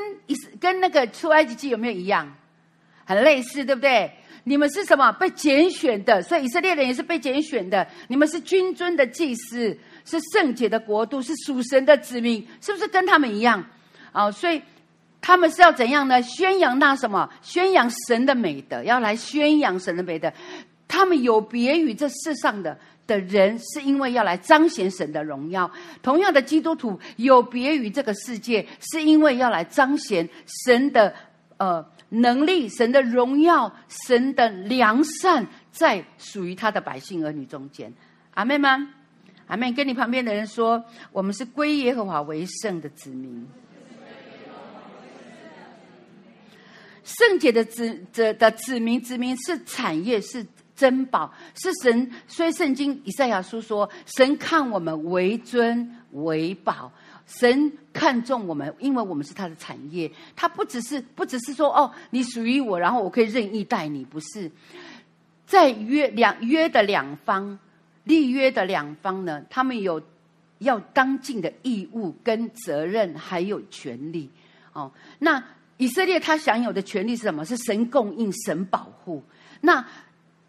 [0.58, 2.34] 跟那个出埃及记有没有一样？
[3.08, 4.10] 很类似，对不对？
[4.44, 5.10] 你们是什么？
[5.12, 7.86] 被拣选的，所以以色列人也是被拣选的。
[8.08, 9.74] 你们是君尊的祭司，
[10.04, 13.64] 是圣洁的国度，是属神的子民，是不是跟他们一样？
[14.12, 14.60] 啊、哦，所以
[15.22, 16.20] 他们是要怎样呢？
[16.20, 17.26] 宣扬那什么？
[17.40, 20.30] 宣扬神的美德，要来宣扬神的美德。
[20.86, 25.70] 他们有别于这世上的的人，是因为要来彰显神的荣耀。
[26.02, 30.26] 同样的，基督徒有别于这个世界，是因为要来彰显
[30.64, 31.14] 神的
[31.58, 31.86] 呃。
[32.10, 33.70] 能力、神的荣耀、
[34.06, 37.92] 神的良善，在属于他的百姓儿女中间。
[38.32, 38.88] 阿妹吗？
[39.46, 39.70] 阿妹。
[39.70, 40.82] 跟你旁边的人说，
[41.12, 43.46] 我们是归耶和华为圣的子民。
[47.04, 52.10] 圣洁的子的的子民，子民是产业，是珍宝，是神。
[52.26, 53.86] 所以圣经以赛亚书说，
[54.16, 56.90] 神看我们为尊为宝，
[57.28, 60.10] 神看重我们，因为我们是他的产业。
[60.34, 64.50] 他不只是不只是说哦，你属于我，然后我可以任意待你，不是。
[65.46, 67.58] 在约两约的两方，
[68.04, 70.02] 立约的两方呢，他们有
[70.58, 74.30] 要当尽的义务跟责任，还有权利。
[74.72, 75.42] 哦，那
[75.76, 77.44] 以色列他享有的权利是什么？
[77.44, 79.22] 是神供应、神保护。
[79.60, 79.84] 那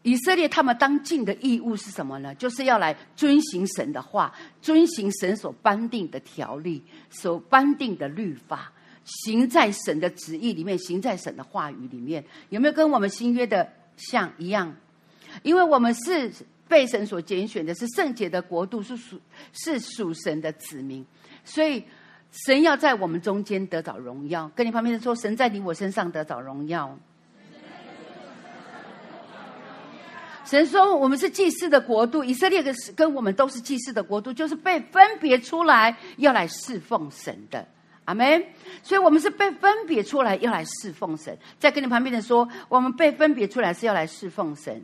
[0.02, 2.34] 以色列他们当尽的义务是什么呢？
[2.36, 8.72] 就是要来遵行神的话，遵行神所颁定的条例、所颁定的律法，
[9.04, 12.24] 行在神的旨意里面，行在神的话语里面。
[12.48, 14.74] 有没有跟我们新约的像一样？
[15.44, 16.32] 因为我们是
[16.68, 19.20] 被神所拣选的，是圣洁的国度，是属
[19.52, 21.06] 是属神的子民，
[21.44, 21.84] 所以
[22.32, 24.50] 神要在我们中间得着荣耀。
[24.56, 26.98] 跟你旁边的说，神在你我身上得着荣耀。
[30.50, 37.68] 神说我们是祭司的国度，以色列跟跟我们都是祭司的国度，就是被分别出来要来侍奉神的。
[38.06, 38.44] 阿门。
[38.82, 41.38] 所以我们是被分别出来要来侍奉神。
[41.60, 44.82] 再跟你旁边的说，我们被分别出来是要来侍奉神。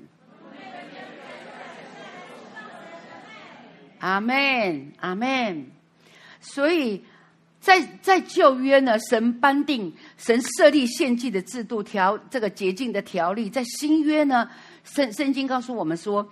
[3.98, 5.66] 阿门，阿门。
[6.42, 7.04] 所以
[7.60, 13.50] 在在旧约呢，神颁定、神设立献祭的制度条，这个洁净的条例。
[13.50, 14.48] 在新约呢，
[14.86, 16.26] 圣圣经告诉我们说，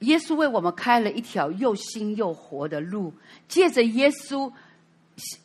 [0.00, 3.12] 耶稣为我们开了一条又新又活的路。
[3.46, 4.50] 借着耶稣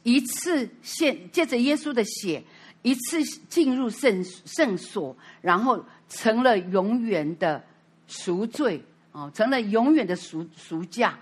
[0.03, 2.43] 一次献，借着耶稣的血
[2.81, 7.63] 一次进入圣圣所，然后成了永远的
[8.07, 11.19] 赎罪哦，成了永远的赎赎价。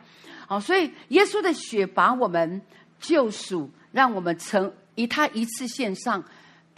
[0.48, 2.62] 好，所以耶稣的血把我们
[3.00, 6.24] 救赎，让我们成以他一次献上，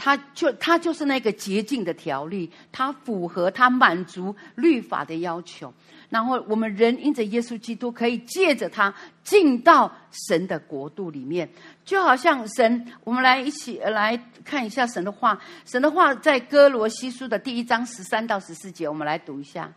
[0.02, 5.74] 他就他就是那个洁净的条例，他符合他满足律法的要求。
[6.10, 8.94] 然后我们人因着耶稣基督，可以借着他
[9.24, 11.48] 进到神的国度里面，
[11.84, 15.38] 就好像神，我们来一起来看一下神的话。
[15.66, 19.70] 神的话在歌罗西书的第一章十三到十四节，我们来读一下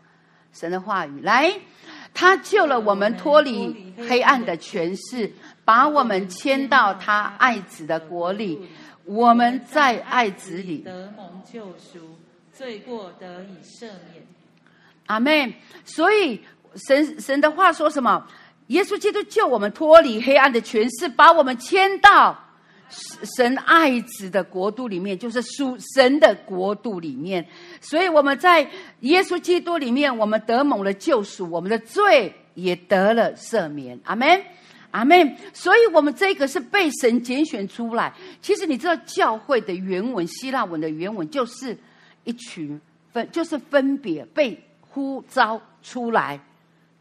[0.53, 1.53] 神的话语，来。
[2.15, 5.31] 他救了我们脱离黑暗的权势，
[5.65, 8.69] 把我们迁到他爱子的国里。
[9.05, 10.79] 我们在爱子里。
[10.79, 12.17] 得蒙救赎，
[12.53, 14.25] 罪过得以赦免。
[15.07, 15.53] 阿门。
[15.83, 16.41] 所以
[16.75, 18.27] 神神的话说什么？
[18.67, 22.39] 耶稣基督救我们脱离黑暗的权势，把我们迁到。
[23.35, 24.99] 神爱子的国度里。
[24.99, 27.15] 面，就是属神的国度里。
[27.15, 27.45] 面，
[27.81, 28.69] 所以我们在
[28.99, 29.91] 耶稣基督里。
[29.91, 33.99] 面，我们得蒙了救赎，我们的罪也得了赦免。
[34.03, 34.39] 阿门，
[34.93, 35.35] 阿门。
[35.53, 38.13] 所以，我们这个是被神拣选出来。
[38.41, 41.77] 其实，你知道教会的原文，希腊文的原文就是
[42.23, 42.79] 一群
[43.11, 46.39] 分，就是分别被呼召出来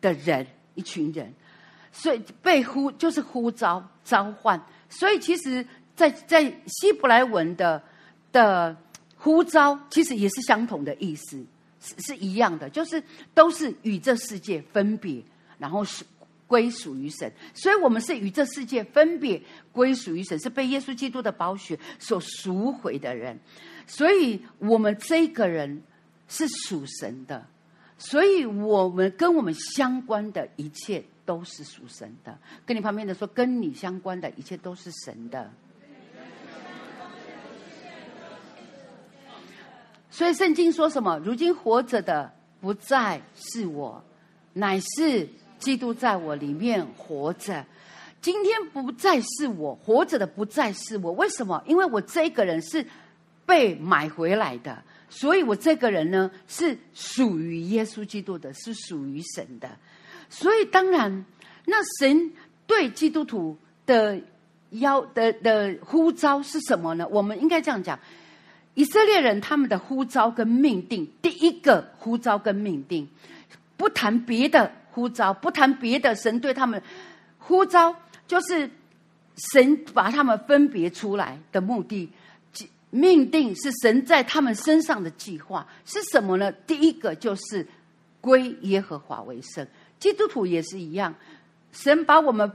[0.00, 1.32] 的人，一群人。
[1.92, 4.60] 所以，被呼就是呼召、召唤。
[4.88, 5.64] 所以，其实。
[5.94, 7.80] 在在希伯来文的
[8.32, 8.74] 的
[9.14, 11.44] 呼召，其实也是相同的意思，
[11.82, 13.00] 是是一样的，就是
[13.34, 15.22] 都是与这世界分别，
[15.58, 16.02] 然后是
[16.52, 17.32] 归属于神。
[17.54, 19.40] 所以，我们是与这世界分别
[19.72, 23.40] 归属于神，是被耶稣基督的宝血所赎回的人。
[23.86, 25.82] 所以，我们这个人
[26.28, 27.46] 是属神的，
[27.96, 32.38] 所以我们跟我们相关的一切都是属神的。
[32.66, 35.50] 跟你旁边的说，跟你相关的一切都是神的。
[40.10, 41.18] 所以圣经说什么？
[41.24, 42.30] 如今活着的
[42.60, 44.04] 不再是我，
[44.52, 45.26] 乃是
[45.62, 47.64] 基督在我里面活着。
[48.20, 51.12] 今天不再是我活着的，不再是我。
[51.12, 51.62] 为什么？
[51.66, 52.84] 因为我这个人是
[53.46, 59.68] 被买回来的，所以我这个人呢是属于耶稣基督的，是属于神的。
[60.28, 61.24] 所以当然，
[61.64, 62.30] 那神
[62.66, 63.56] 对基督徒
[63.86, 64.20] 的
[64.70, 67.06] 要的的呼召是什么呢？
[67.10, 67.98] 我们应该这样讲。
[68.74, 73.08] 以色列人他们的呼召跟命定，第一个呼召跟命定，
[73.76, 76.80] 不谈别的呼召，不谈别的，神对他们
[77.38, 77.94] 呼召，
[78.28, 78.70] 就是
[79.52, 82.10] 神把他们分别出来的目的，
[82.90, 86.52] 命定是神在他们身上的计划是什么呢？
[86.52, 87.66] 第一个就是
[88.20, 89.66] 归耶和华为圣，
[89.98, 91.14] 基督徒也是一样，
[91.72, 92.52] 神把我们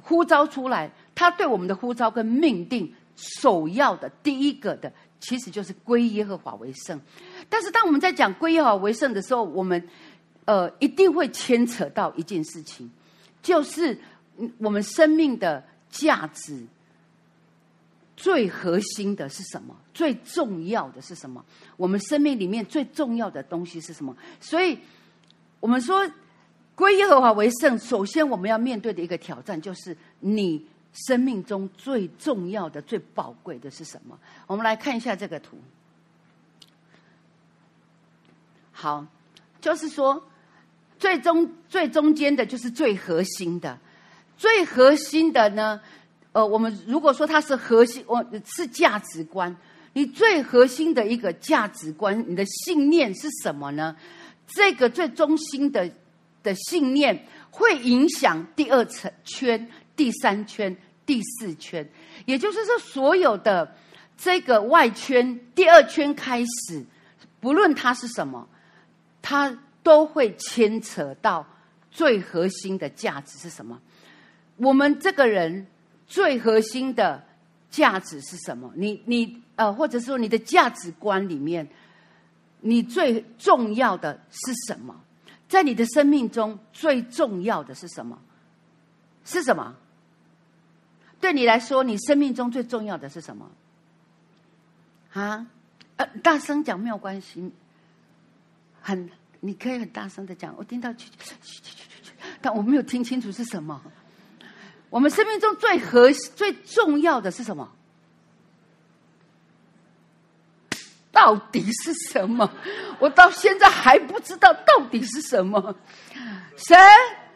[0.00, 4.92] 呼召出来，他对我们的呼召跟命定首要的第一个的。
[5.18, 7.00] 其实就是归耶和华为圣，
[7.48, 9.82] 但是当我们在讲归耶和华为圣的时候，我们
[10.46, 12.90] 呃一定会牵扯到一件事情，
[13.42, 13.98] 就是
[14.58, 16.64] 我们生命的价值
[18.16, 19.76] 最核心的是什么？
[19.92, 21.44] 最重要的是什么？
[21.76, 24.16] 我们生命里面最重要的东西是什么？
[24.40, 24.78] 所以，
[25.60, 26.10] 我们说
[26.74, 34.18] 归耶和华为圣，首先我们要面对的一个挑战，就是你生命中最重要的、最宝贵的是什么？
[34.46, 35.58] 我们来看一下这个图。
[38.72, 39.06] 好，
[39.60, 40.22] 就是说，
[40.98, 43.78] 最终最中间的就是最核心的，
[44.36, 45.80] 最核心的呢。
[46.32, 49.56] 呃，我们如果说它是核心，我是价值观，
[49.94, 53.96] 你最核心的一个价值观，你的信念是什么呢？
[54.46, 55.90] 这个最中心的
[56.42, 59.66] 的信念会影响第二层圈、
[59.96, 61.88] 第三圈、第四圈，
[62.26, 63.74] 也就是说，所有的
[64.18, 66.84] 这个外圈、第二圈开始，
[67.40, 68.46] 不论它是什么，
[69.22, 69.56] 它
[69.86, 71.46] 都会牵扯到
[71.92, 73.80] 最核心的价值是什么。
[74.56, 75.68] 我们这个人。
[76.08, 77.20] 最核心的
[77.68, 78.72] 价值是什么？
[78.76, 81.68] 你你呃，或者说你的价值观里面，
[82.60, 85.02] 你最重要的是什么？
[85.48, 88.16] 在你的生命中最重要的是什么？
[89.24, 89.74] 是什么？
[91.20, 93.50] 对你来说，你生命中最重要的是什么？
[95.12, 95.44] 啊？
[95.96, 97.50] 呃，大声讲没有关系，
[98.80, 99.10] 很
[99.40, 101.72] 你可以很大声的讲，我听到去去去去
[102.02, 103.80] 去，但我没有听清楚是什么。
[104.90, 107.68] 我们生命中最核心、最重要的是什么？
[111.12, 112.50] 到底是什么？
[112.98, 115.74] 我到现在还不知道到底是什么。
[116.56, 116.78] 神，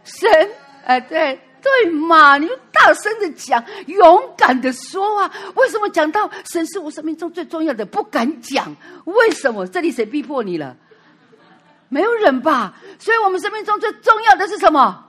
[0.04, 0.30] 神，
[0.84, 2.36] 哎，对对嘛！
[2.38, 5.32] 你们大声的讲，勇敢的说啊！
[5.54, 8.74] 为什么讲到神是我生命中最重要的，不敢讲？
[9.04, 9.66] 为什么？
[9.66, 10.76] 这里谁逼迫你了？
[11.90, 12.74] 没有人吧？
[12.98, 15.04] 所以我们生命中最重要的是什么？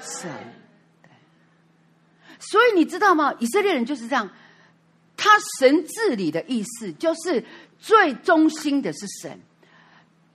[0.00, 0.30] 神。
[2.38, 3.32] 所以你知道吗？
[3.38, 4.28] 以色列人就是这样，
[5.16, 7.42] 他神治理的意思就是
[7.78, 9.40] 最中心的是神，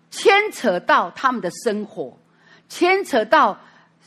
[0.09, 2.17] 牵扯到他们的生活，
[2.67, 3.59] 牵扯到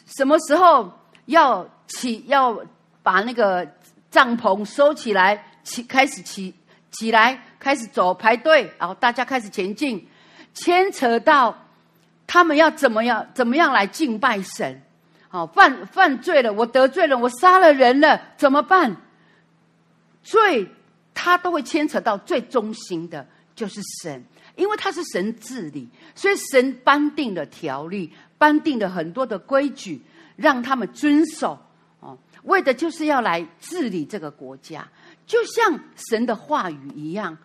[0.06, 0.93] 什么时候
[1.27, 2.61] 要起，要
[3.02, 3.66] 把那个
[4.11, 6.52] 帐篷收起来，起开始起
[6.90, 10.06] 起来，开始走排队，然后大家开始前进，
[10.52, 11.56] 牵扯到
[12.26, 14.82] 他们要怎么样怎么样来敬拜神。
[15.28, 18.96] 好，犯犯罪了，我得罪了，我杀了人了，怎么办？
[20.22, 20.68] 罪
[21.12, 23.26] 他都会牵扯到最中心的，
[23.56, 24.24] 就是神，
[24.55, 30.01] 因为他是神治理，所以神颁定了条例，颁定了很多的规矩，
[30.36, 31.59] 让他们遵守。
[31.98, 34.86] 哦，为的就是要来治理这个国家，
[35.26, 37.36] 就像神的话语一样，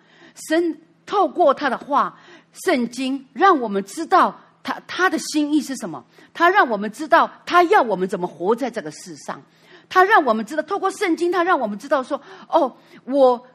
[0.48, 2.20] 神透过他的话，
[2.66, 4.40] 圣经，让我们知道。
[4.70, 6.06] 他他的心意是什么？
[6.32, 9.42] 他让我们知道，他要我们怎么活在这个世上。
[9.90, 13.48] 他让我们知道，透过圣经，他让我们知道说：哦，我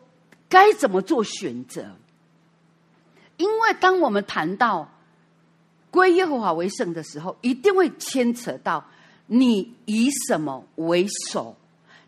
[0.48, 1.86] 该怎么做选择？
[3.36, 4.90] 因为当我们谈到
[5.92, 8.84] 归耶和华为圣的时候，一定会牵扯到
[9.26, 11.54] 你以什么为首，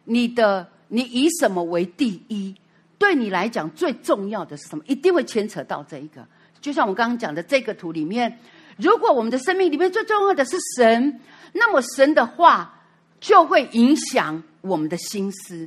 [0.02, 2.52] 你的你以什么为第一？
[2.98, 4.82] 对你来讲最重要的是什么？
[4.88, 6.26] 一定会牵扯到这一个。
[6.60, 8.36] 就像我刚刚讲的这个图里面。
[8.76, 11.20] 如果我们的生命里面最重要的是神，
[11.52, 12.82] 那么神的话
[13.20, 15.66] 就会影响我们的心思，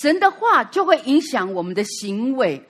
[0.00, 2.64] 神的话就会影响我们的行为，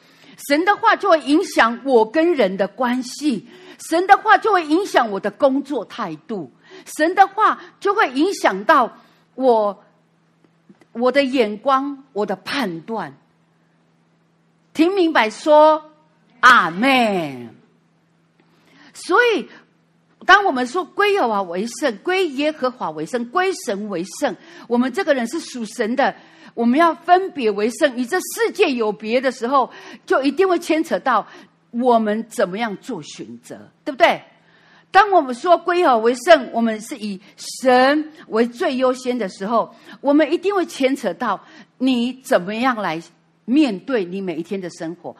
[0.49, 3.47] 神的话就会影响我跟人的关系，
[3.79, 6.51] 神的话就会影响我的工作态度，
[6.97, 8.97] 神的话就会影响到
[9.35, 9.85] 我
[10.93, 13.15] 我的眼光、我的判断。
[14.73, 15.91] 听明白说，
[16.41, 17.55] 阿门。
[18.95, 19.47] 所以。
[20.27, 24.35] 当我们说归耶和华为圣，归耶和华为圣，归神为圣，
[24.69, 26.15] 我们这个人是属神的，
[26.55, 29.71] 我们要分别为圣，与这世界有别的时候，
[30.07, 31.27] 就一定会牵扯到
[31.71, 34.23] 我们怎么样做选择，对不对？
[34.91, 41.39] 当我们说归耶和华为圣，我们是以神为最优先的时候，我们一定会牵扯到
[41.79, 43.03] 你怎么样来
[43.45, 45.15] 面对你每一天的生活。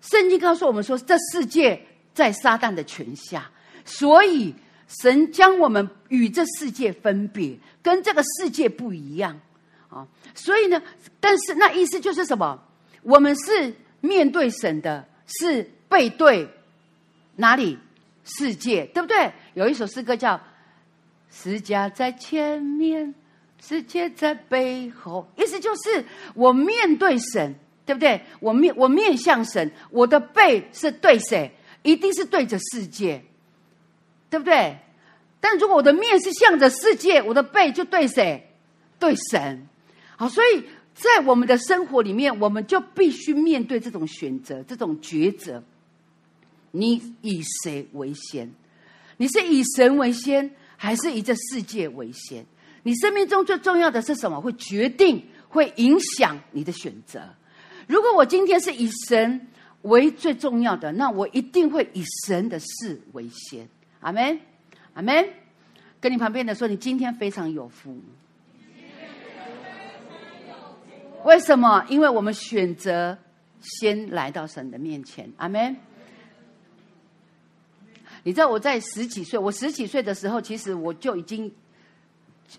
[0.00, 1.78] 圣经告诉我们说，这世界
[2.14, 3.50] 在撒旦的权下。
[3.86, 4.54] 所以，
[4.86, 9.40] 神将我们与这世界分别，跟这个世界不一样
[9.88, 10.06] 啊。
[10.34, 10.82] 所以呢，
[11.20, 12.62] 但是那意思就是什么？
[13.02, 16.46] 我们是面对神的，是背对
[17.36, 17.78] 哪里？
[18.24, 19.32] 世界，对不对？
[19.54, 20.34] 有一首诗歌叫
[21.30, 23.14] 《十架在前面，
[23.62, 26.04] 世界在背后》，意思就是
[26.34, 27.54] 我面对神，
[27.84, 28.20] 对不对？
[28.40, 31.52] 我面我面向神，我的背是对谁？
[31.84, 33.22] 一定是对着世界。
[34.36, 34.76] 对不对？
[35.40, 38.50] 但如果我的面是向着世界，我的背就对谁？
[38.98, 39.66] 对神。
[40.16, 40.64] 好，所以
[40.94, 45.62] 在我们的生活里面，我们就必须面对这种选择、这种抉择。
[46.70, 48.52] 你以谁为先？
[49.16, 52.44] 你是以神为先，还是以这世界为先？
[52.82, 54.38] 你生命中最重要的是什么？
[54.40, 57.22] 会决定、会影响你的选择。
[57.86, 59.46] 如果我今天是以神
[59.82, 63.66] 为最重要的，那我一定会以神的事为先。
[64.00, 64.40] 阿门，
[64.94, 65.28] 阿门。
[66.00, 67.98] 跟你旁边的说，你今天非常有福。
[71.24, 71.84] 为什么？
[71.88, 73.16] 因为我们选择
[73.60, 75.32] 先来到神的面前。
[75.38, 75.76] 阿门。
[78.22, 81.52] 你知道我在十几岁，我十几岁的时候，其实我就已经，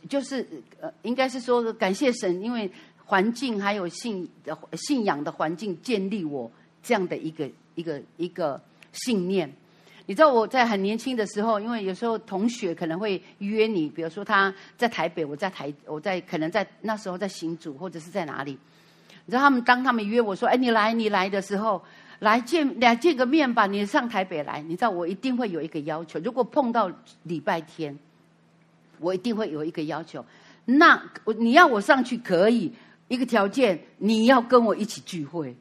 [0.10, 0.46] 就是
[0.82, 2.70] 呃，应该是说感谢神，因为
[3.06, 6.52] 环境还有信的信仰的环境建立我
[6.82, 8.62] 这样的一个一个一个
[8.92, 9.54] 信念。
[10.08, 18.58] 你知道我在很年轻的时候，因为有时候同学可能会约你，比如说他在台北，我在台，我在可能在那时候在新竹或者是在哪里，
[19.26, 21.80] 你知道他们当他们约我说，哎，你来你来的时候。
[22.20, 26.20] 来见来见个面吧，你上台北来，你知道我一定会有一个要求。
[26.22, 27.96] 如果碰到礼拜天，
[29.00, 30.26] 我一定会有一个要求。
[30.66, 31.00] 那
[31.38, 32.74] 你要我上去可以，
[33.08, 35.56] 一个条件你要跟我一起聚会。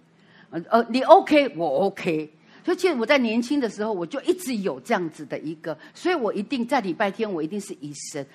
[0.48, 2.32] 呃，你 OK，我 OK。
[2.66, 8.26] 所以其实我在年轻的时候，我就一直有这样子的一个，所以我一定在礼拜天，我一定是以神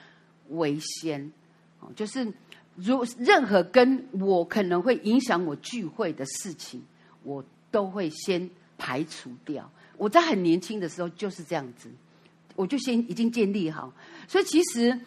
[0.49, 1.31] 为先。
[1.95, 2.25] 就是
[2.75, 6.81] 如任何跟我可能会影响我聚会的事情，
[7.23, 7.43] 我。
[7.71, 9.71] 都会先排除掉。
[9.95, 11.89] 我在很年轻的时候就是这样子，
[12.57, 13.93] 我就先已经建立好。
[14.27, 14.99] 所以其实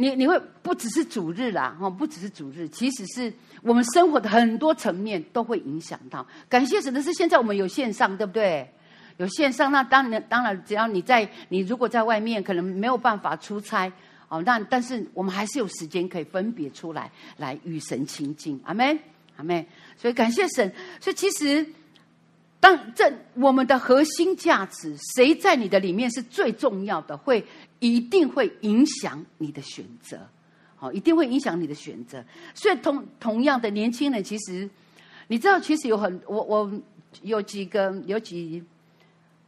[0.00, 6.24] 你你会不只是主日啦，哈，不只是主日，其实是我们生活的很多层面都会影响到。
[6.48, 8.72] 感谢神的是，现在我们有线上，对不对？
[9.16, 13.92] 有线上，那当然当然，只要你在，你如果在外面可能没有办法出差
[14.28, 18.60] 哦，那但是我们还是有时间可以分别出来来与神亲近。
[18.64, 18.96] 阿门，
[19.36, 19.66] 阿门。
[19.96, 20.72] 所以感谢神。
[21.00, 21.66] 所以其实。
[22.60, 27.44] 当这我们的核心价值，谁在你的里面是最重要的，会
[27.78, 30.18] 一定会影响你的选择，
[30.74, 32.24] 好，一定会影响你的选择。
[32.54, 34.68] 所以同同样的年轻人，其实
[35.28, 36.68] 你知道，其实有很我我
[37.22, 38.60] 有几个有几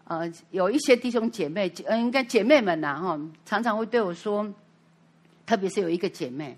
[0.04, 4.48] 呃有一些弟兄姐妹，嗯，应该姐妹们呐，哈，常常会对我说，
[5.44, 6.56] 特别是有一个姐妹，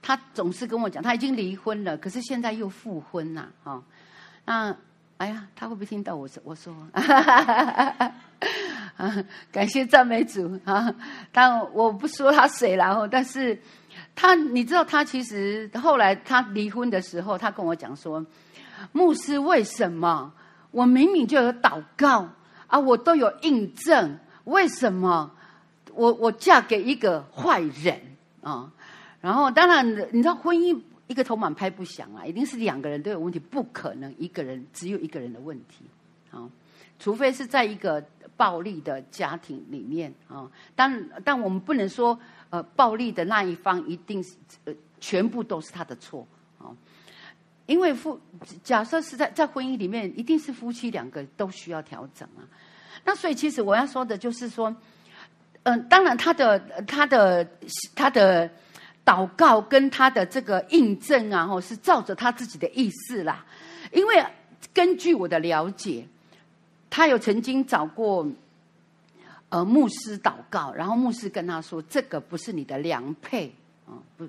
[0.00, 3.82] 她总是跟我讲，她已经离婚了，可是现在又复婚了，哈，
[4.44, 4.76] 那。
[5.22, 6.42] 哎呀，他会不会听到我说？
[6.44, 6.74] 我说，
[8.96, 10.92] 啊 感谢赞美主啊！
[11.30, 13.56] 但我不说他谁，然后，但是
[14.16, 18.26] 他，你知道，他其实后来他离婚的时候，他跟我讲说
[18.90, 20.32] ：“牧师，为什么
[20.72, 22.28] 我明明就有祷告
[22.66, 25.30] 啊，我都有印证，为什么
[25.94, 28.00] 我我嫁给一个坏人
[28.42, 28.72] 啊？”
[29.22, 30.82] 然后，当然，你知道婚姻。
[31.08, 35.84] 一个头满拍不响啊，一定是两个人都有问题，不可能一个人只有一个人的问题
[36.30, 36.48] 啊，
[36.98, 38.02] 除非是在一个
[38.36, 40.50] 暴力的家庭里面啊。
[40.74, 42.18] 但但我们不能说
[42.50, 46.26] 呃，暴力的那一方一定是呃全部都是他的错
[46.58, 46.70] 啊，
[47.66, 48.18] 因为夫
[48.62, 52.46] 假设是在在婚姻里面，一定是夫妻两个都需要调整啊。
[53.04, 54.70] 那所以其实我要说的就是说，
[55.64, 57.46] 嗯、呃，当然他的他的
[57.94, 58.48] 他的。
[59.04, 63.44] 祷告跟他的这个印证啊，吼，是照着他自己的意思啦。
[63.92, 64.24] 因为
[64.72, 66.06] 根据我的了解，
[66.88, 68.26] 他有曾经找过
[69.48, 73.52] 呃牧师祷告，然后牧师跟他说：“这个不是你的良配
[73.86, 74.28] 啊，不，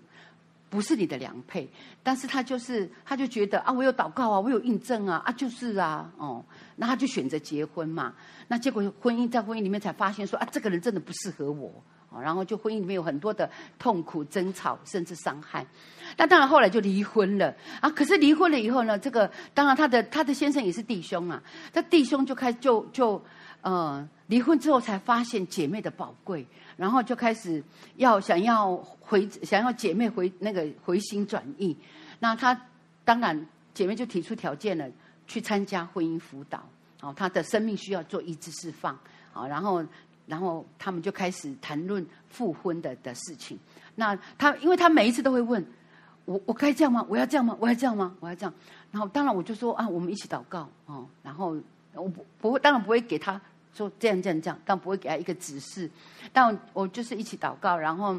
[0.70, 1.70] 不是你的良配。”
[2.02, 6.44] 但是他就是，他就觉得啊，我有祷告啊，我有印证啊，啊，就是啊，哦，
[6.76, 8.14] 那他就选择结婚嘛。
[8.48, 11.72] 那结果婚姻在婚姻里面才发现说啊，这个人真的不适合我。
[12.22, 13.50] 然后就婚姻里面有很多的
[13.80, 15.66] 痛苦、争吵，甚至伤害。
[16.18, 17.90] 那当然后来就离婚了啊！
[17.90, 21.42] 可是离婚了以后呢，这个当然他的他的先生也是弟兄啊，
[21.74, 23.20] 他弟兄就开始就就
[23.62, 26.46] 呃离婚之后才发现姐妹的宝贵，
[26.78, 27.64] 然后就开始
[27.96, 31.76] 要想要回想要姐妹回那个回心转意。
[32.20, 32.60] 那他
[33.04, 34.88] 当然姐妹就提出条件了，
[35.26, 36.64] 去参加婚姻辅导。
[37.02, 38.98] 哦，他的生命需要做医治释放。
[39.32, 39.84] 好，然后。
[40.26, 43.58] 然后他们就开始谈论复婚的的事情。
[43.96, 45.64] 那他，因为他每一次都会问
[46.26, 47.06] 我：我该这样吗？
[47.08, 47.56] 我要这样吗？
[47.60, 48.16] 我要这样吗？
[48.20, 48.54] 我要这样。
[48.92, 51.08] 然后当然我就说啊，我们一起祷告哦。
[51.22, 51.56] 然后
[51.94, 53.40] 我不不会，当然不会给他
[53.74, 55.90] 说这样这样这样，但不会给他一个指示。
[56.32, 58.18] 但我就是一起祷告，然后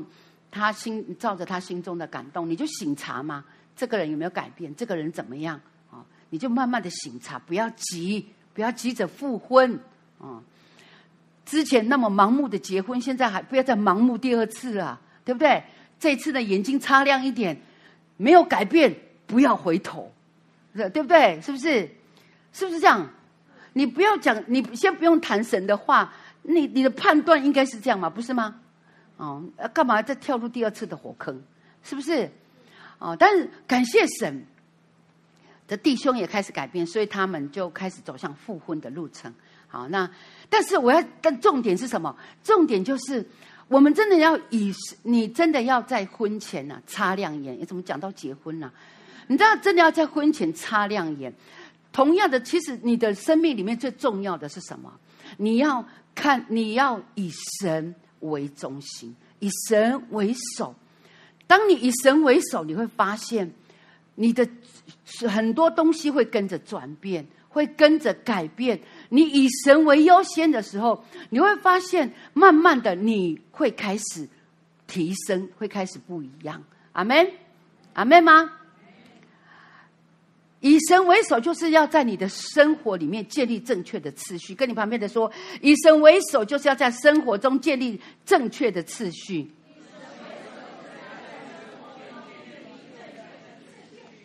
[0.51, 3.45] 他心照着他心中的感动，你就省察嘛，
[3.75, 4.75] 这个人有没有改变？
[4.77, 5.61] 这个人怎么样
[5.91, 6.05] 啊？
[6.31, 9.79] 你就慢慢的省察，不要急，不要急着复婚
[10.21, 10.43] 啊。
[11.45, 15.63] 之前那么盲目的结婚，现在还不要再盲目第二次了，对不对？
[16.01, 17.57] 这次的眼睛擦亮一点，
[18.17, 18.95] 没有改变，
[19.27, 20.13] 不要回头，
[20.75, 21.41] 对不对？
[21.41, 21.89] 是不是？
[22.53, 23.09] 是不是这样？
[23.73, 26.13] 你不要讲，你先不用谈神的话，
[26.43, 28.55] 你你的判断应该是这样嘛，不是吗？
[29.17, 29.43] 哦，
[29.73, 31.43] 干嘛再跳入第二次的火坑？
[31.83, 32.31] 是不是？
[32.99, 34.45] 哦，但是感谢神
[35.67, 39.33] 的弟兄也开始改变，所以他们就开始走向复婚的路程。
[39.75, 40.09] 好，那
[40.49, 42.17] 但是我要，但重点是什么？
[42.45, 43.27] 重点就是
[43.67, 44.73] 我们真的要以
[45.03, 47.59] 你真的要在婚前呢、啊、擦亮眼。
[47.59, 48.73] 你怎么讲到结婚呢、啊？
[49.27, 51.35] 你知道，真的要在婚前擦亮眼。
[51.91, 54.93] 同样的，其实你的生命里面最重要的是什么？
[55.39, 55.85] 你要
[56.15, 60.73] 看，你要以神为中心，以神为首。
[61.49, 63.53] 当你以神为首，你会发现
[64.15, 64.49] 你的
[65.29, 68.81] 很多东西会跟着转变，会跟着改变。
[69.09, 74.29] 你以神为优先的时候，你会发现，慢慢的你会开始
[74.87, 76.63] 提升，会开始不一样。
[76.93, 77.31] 阿门，
[77.93, 78.51] 阿门吗？
[80.61, 84.55] 以神为首，就是要在你的生活里面建立正确的次序。
[84.55, 89.51] 跟你旁边的说，以神为首，就是要在生活中建立正确的次序。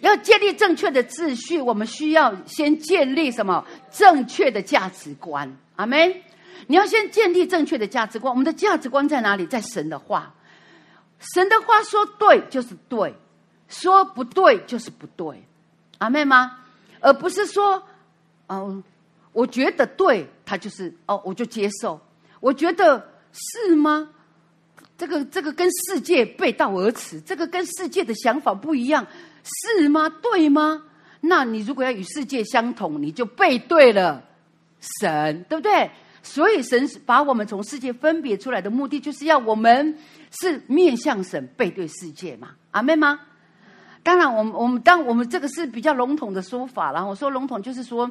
[0.02, 3.66] 要建立正确的秩序，我们需要先建立什么？
[3.92, 5.58] 正确的价值观。
[5.76, 6.14] 阿门。
[6.68, 8.32] 你要先建立正确的价值观。
[8.32, 9.46] 我们的价值观在哪里？
[9.48, 10.34] 在神的话。
[11.20, 13.14] 神的话说对就是对，
[13.68, 15.44] 说不对就是不对。
[15.98, 16.60] 阿妹吗？
[17.00, 17.82] 而不是说，
[18.48, 18.84] 哦，
[19.34, 22.00] 我觉得对，他就是哦，我就接受。
[22.40, 24.10] 我觉得是吗？
[24.98, 29.08] 这个这个跟世界背道而驰，这个跟世界的想法不一样，
[29.44, 30.10] 是吗？
[30.10, 30.84] 对吗？
[31.22, 34.24] 那你如果要与世界相同，你就背对了
[35.00, 35.92] 神，对不对？
[36.22, 39.98] 所以神把我们从世界分别出来的目的，就是要我们
[40.32, 42.50] 是面向神，背对世界嘛。
[42.72, 43.20] 阿妹吗？
[44.04, 48.10] 当然，我们我们当我们这个是比较笼统的说法，然后我说笼统就是说，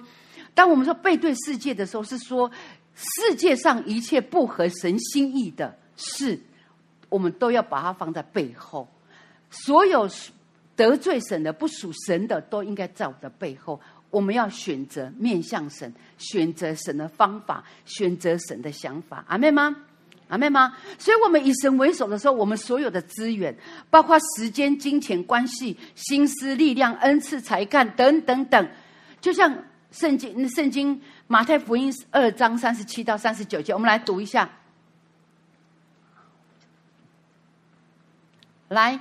[0.55, 2.51] 当我们说背对世界的时候，是说
[2.95, 6.39] 世界上一切不合神心意的事，
[7.09, 8.87] 我们都要把它放在背后。
[9.51, 10.09] 所有
[10.79, 13.81] 得罪神的、不属神的，都应该在我的背后。
[14.11, 19.25] 我们要选择面向神，选择神的方法，选择神的想法。
[19.27, 19.77] 阿妹吗？
[20.29, 20.77] 阿妹吗？
[20.99, 23.55] 所以，我们以神为首的时候，我们所有的资源，
[23.91, 28.69] 包括时间、金钱、关系、心思、力量、恩赐、才干等等等，
[29.21, 34.49] 就像圣经、圣经马太福音二章三十七到三十九节，我们来读一下。
[38.69, 39.01] 来，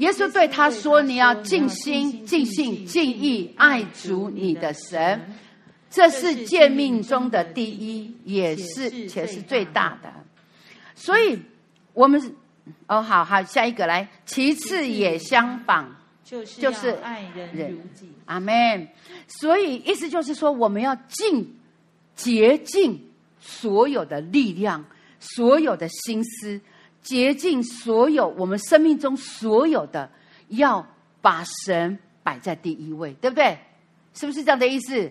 [0.00, 5.20] 耶稣对他说：“你要尽心、尽性、尽意爱主你的神，
[5.90, 10.10] 这是诫命中的第一，也是且是最大的。”
[10.96, 11.38] 所以，
[11.92, 12.34] 我们
[12.86, 15.84] 哦，好好，下一个来，其次也相仿，
[16.24, 18.10] 就是爱人如己。
[18.24, 18.88] 阿门。
[19.26, 21.58] 所以意思就是说，我们要尽
[22.16, 24.82] 竭尽所有的力量，
[25.18, 26.58] 所有的心思，
[27.02, 30.10] 竭尽所有我们生命中所有的，
[30.48, 30.86] 要
[31.22, 33.58] 把神摆在第一位，对不对？
[34.14, 35.10] 是不是这样的意思？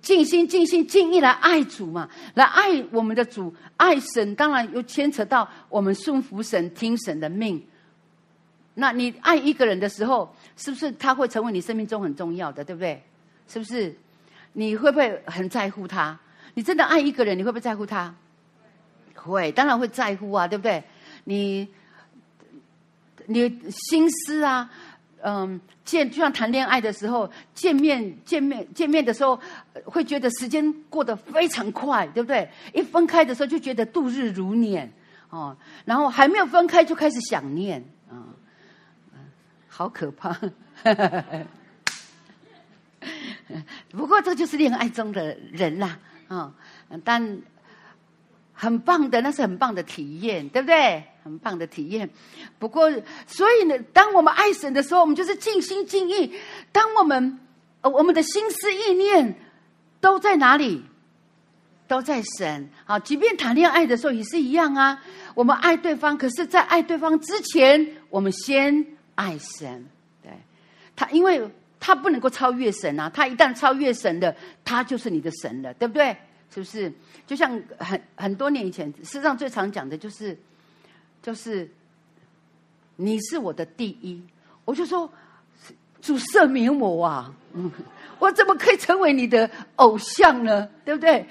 [0.00, 7.64] 尽心、尽心、尽意来爱主嘛，来爱我们的主，爱神，当然又牵扯到我们顺服神、听神的命。
[8.74, 13.00] 那你爱一个人的时候，是不是他会成为你生命中很重要的，对不对？
[13.46, 13.96] 是不是？
[14.54, 16.18] 你会不会很在乎他？
[16.54, 18.12] 你真的爱一个人，你会不会在乎他？
[19.14, 20.82] 会，当然会在乎啊，对不对？
[21.24, 21.68] 你，
[23.26, 24.70] 你心思啊。
[25.24, 29.40] 嗯，见就像谈恋爱的时候，见面见面见面的时候，
[29.84, 32.50] 会觉得时间过得非常快，对不对？
[32.74, 34.92] 一分开的时候就觉得度日如年
[35.30, 37.80] 哦，然后还没有分开就开始想念
[38.10, 38.34] 啊、
[39.68, 40.36] 好可怕。
[43.92, 45.96] 不过这就是恋爱中的人啦，
[46.26, 46.52] 啊、
[47.04, 47.40] 但。
[48.62, 51.02] 很棒的，那是很棒的体验，对不对？
[51.24, 52.08] 很棒的体验。
[52.60, 52.88] 不过，
[53.26, 56.32] 所以呢，当我们爱神的时候，我们就是尽心尽意。
[56.70, 57.40] 当我们，
[57.80, 59.34] 呃，我们的心思意念
[60.00, 60.84] 都在哪里？
[61.88, 62.70] 都在神。
[62.86, 65.02] 啊，即便谈恋爱的时候也是一样啊。
[65.34, 68.86] 我们爱对方，可是，在爱对方之前，我们先
[69.16, 69.84] 爱神。
[70.22, 70.30] 对，
[70.94, 71.42] 他，因为
[71.80, 73.10] 他不能够超越神啊。
[73.12, 76.16] 他一旦超越神的，他就是你的神了，对不对？
[76.52, 76.92] 是不是？
[77.26, 80.36] 就像很很多年以前，世上最常讲的就是，
[81.22, 81.70] 就是
[82.96, 84.22] 你是我的第一。
[84.64, 85.10] 我就说，
[86.00, 87.34] 主赦免我啊！
[87.54, 87.70] 嗯，
[88.18, 90.68] 我怎么可以成为你的偶像呢？
[90.84, 91.26] 对不对？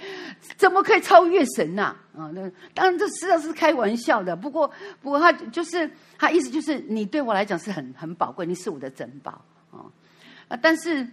[0.58, 1.96] 怎么可以超越神呐？
[2.18, 4.36] 啊，那当然这实际上是开玩笑的。
[4.36, 4.70] 不过，
[5.02, 9.42] 不过他就是他意思就是，你对我来讲是很很宝贵，你是我的珍宝
[9.72, 9.88] 啊。
[10.50, 11.08] 啊，但是，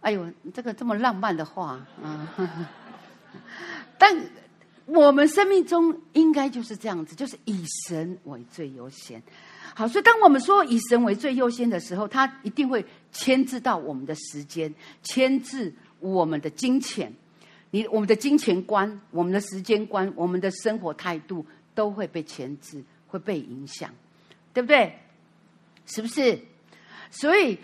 [0.00, 2.26] 哎呦，这个这么浪漫的话，嗯，
[3.98, 4.30] 但
[4.86, 9.22] 我们生命中应该就是这样子，就是以神为最优先。
[9.74, 17.10] 好，所以当我们说以神为最优先的时候，他一定会牵制到我们的时间，牵制我们的金钱，
[17.70, 23.88] 你我们的金钱观、我们的时间观、我们的生活态度都会被牵制，会被影响，
[24.52, 24.98] 对不对？
[25.86, 26.38] 是不是？
[27.10, 27.58] 所以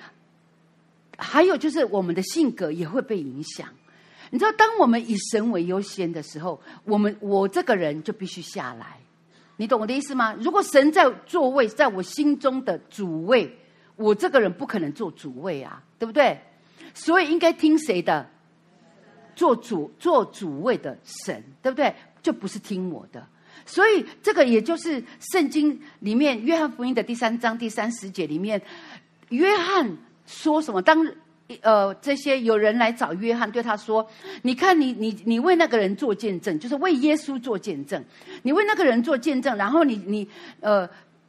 [1.19, 3.69] 还有就是我们的性格也会被影响。
[4.31, 8.99] 你知道，当我们以神为优先的时候，我们我这个人就必须下来。
[9.57, 10.35] 你懂我的意思吗？
[10.39, 13.59] 如果神在座位，在我心中的主位，
[13.97, 16.39] 我这个人不可能做主位啊，对不对？
[16.95, 18.29] 所以应该听谁的？
[19.35, 21.95] 做主做主位的神，对不对？
[22.23, 23.27] 就不是听我的。
[23.67, 25.03] 所以这个也就是
[25.33, 28.61] 圣经里面约翰福音的第三章第三十节里面，
[29.31, 29.97] 约翰
[30.27, 30.81] 说什么？
[30.83, 31.05] 当
[31.63, 34.07] 呃，这些有人来找约翰，对他说
[34.43, 38.05] ：“你看你，你你你为那个人做见证，就是为耶稣做见证。
[38.43, 40.29] 你为那个人做见证，然后你你
[40.61, 40.87] 呃，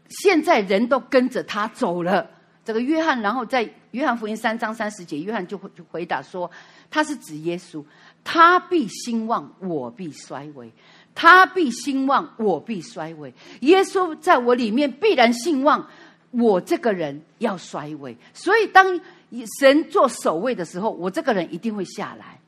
[0.09, 2.29] 现在人都跟着他走了。
[2.65, 6.51] 这个约翰，然后在约翰福音三章三十节，约翰就就回答说：
[6.91, 7.81] 他是指耶稣，
[8.21, 10.67] 他必兴旺，我必衰微；
[11.15, 13.33] 他必兴旺，我必衰微。
[13.61, 15.87] 耶稣在我里面必然兴旺，
[16.31, 18.17] 我这个人要衰微。
[18.33, 22.39] 所以当。”以神做首位的时候，我这个人一定会下来，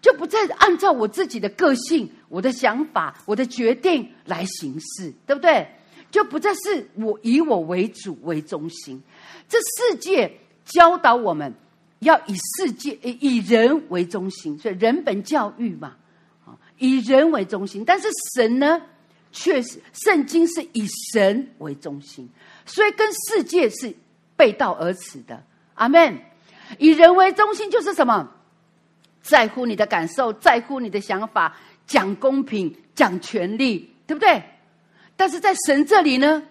[0.00, 5.66] 就不再按照我自己的个性、我的想法、我的决定来行事，对不对？
[6.10, 9.00] 就不再是我以我为主为中心。
[9.48, 11.54] 这世界教导我们
[12.00, 15.96] 要以世界以人为中心，所以人本教育嘛，
[16.44, 17.84] 啊，以人为中心。
[17.84, 18.82] 但是神呢，
[19.30, 22.28] 确实圣经是以神为中心，
[22.66, 23.94] 所以跟世界是
[24.36, 25.42] 背道而驰的。
[25.80, 26.18] 阿门。
[26.78, 28.30] 以人为中心就是什么？
[29.22, 34.42] 在乎你的感受，在乎你的想法，讲公平，讲权利，对不对？
[35.16, 36.42] 但是在神这里呢，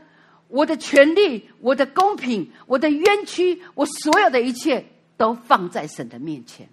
[0.47, 4.83] 我的权利，我的公平，我的冤屈，我所有的一切
[5.15, 6.67] 都放在神的面前。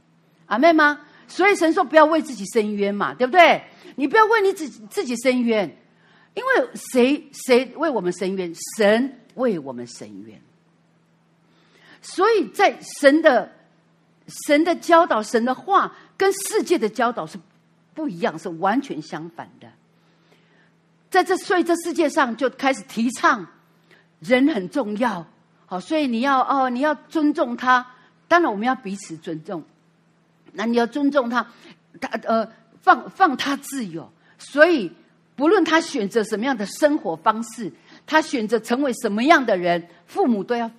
[0.47, 1.01] 阿门吗？
[1.29, 3.63] 所以神说不要为自己伸冤嘛，对不对？
[3.97, 5.77] 你不要为你自己自己伸冤，
[6.35, 8.53] 因为谁谁为我们伸冤？
[8.77, 10.41] 神为我们伸冤。
[12.15, 13.51] 所以在神的
[14.29, 17.37] 神的教导、神的话跟世界的教导是
[17.95, 19.67] 不一样，是完全相反的。
[21.11, 23.45] 在这，所以这世界上就开始提倡
[24.21, 25.27] 人很重要，
[25.67, 27.85] 好，所以你要哦，你要尊重他。
[28.29, 29.65] 当然，我们要彼此尊重。
[30.53, 31.45] 那你要尊重他，
[32.01, 32.49] 他呃，
[32.83, 34.09] 放放他自由。
[34.39, 34.93] 所以，
[35.35, 37.73] 不论他选择什么样的生活方式，
[38.07, 40.71] 他选择成为什么样的人，父母都要。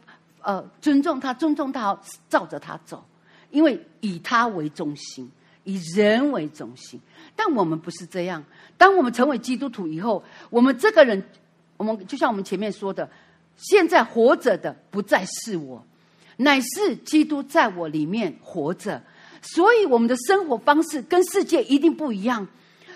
[0.48, 2.00] 呃，尊重他，尊重他，
[2.30, 3.04] 照着他走，
[3.52, 5.30] 因为以他为中心，
[5.66, 6.98] 以人为中心。
[7.36, 8.42] 但我们不是这样。
[8.78, 11.22] 当我们成为基督徒以后，我们这个人，
[11.76, 13.10] 我们就像我们前面说的，
[13.58, 15.86] 现在活着的不再是我，
[16.38, 19.04] 乃是基督在我里面活着。
[19.42, 22.48] 所以，我们的生活方式跟世界一定不一样。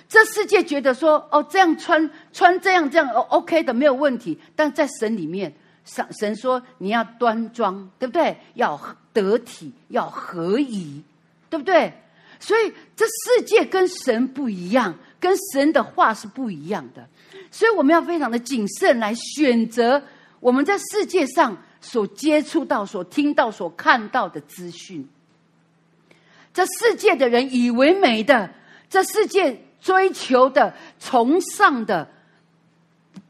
[0.07, 4.39] 这世界觉得说，哦，这样穿穿这样这样，哦，OK 的，没有问题。
[4.55, 5.53] 但在神里面。
[5.93, 8.37] 神神说：“你要端庄，对不对？
[8.53, 8.79] 要
[9.11, 11.03] 得体，要合宜，
[11.49, 11.91] 对不对？
[12.39, 17.05] 所以这世界跟神不一样，跟神的话是不一样的。
[17.51, 20.01] 所以我们要非常的谨慎来选择
[20.39, 25.05] 我们在世界上所接触到、所听到、所看到的资讯。
[26.53, 28.49] 这世界的人以为美的，
[28.89, 32.07] 这世界追求的、崇尚的，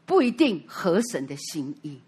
[0.06, 1.98] 不一定合神的心意。”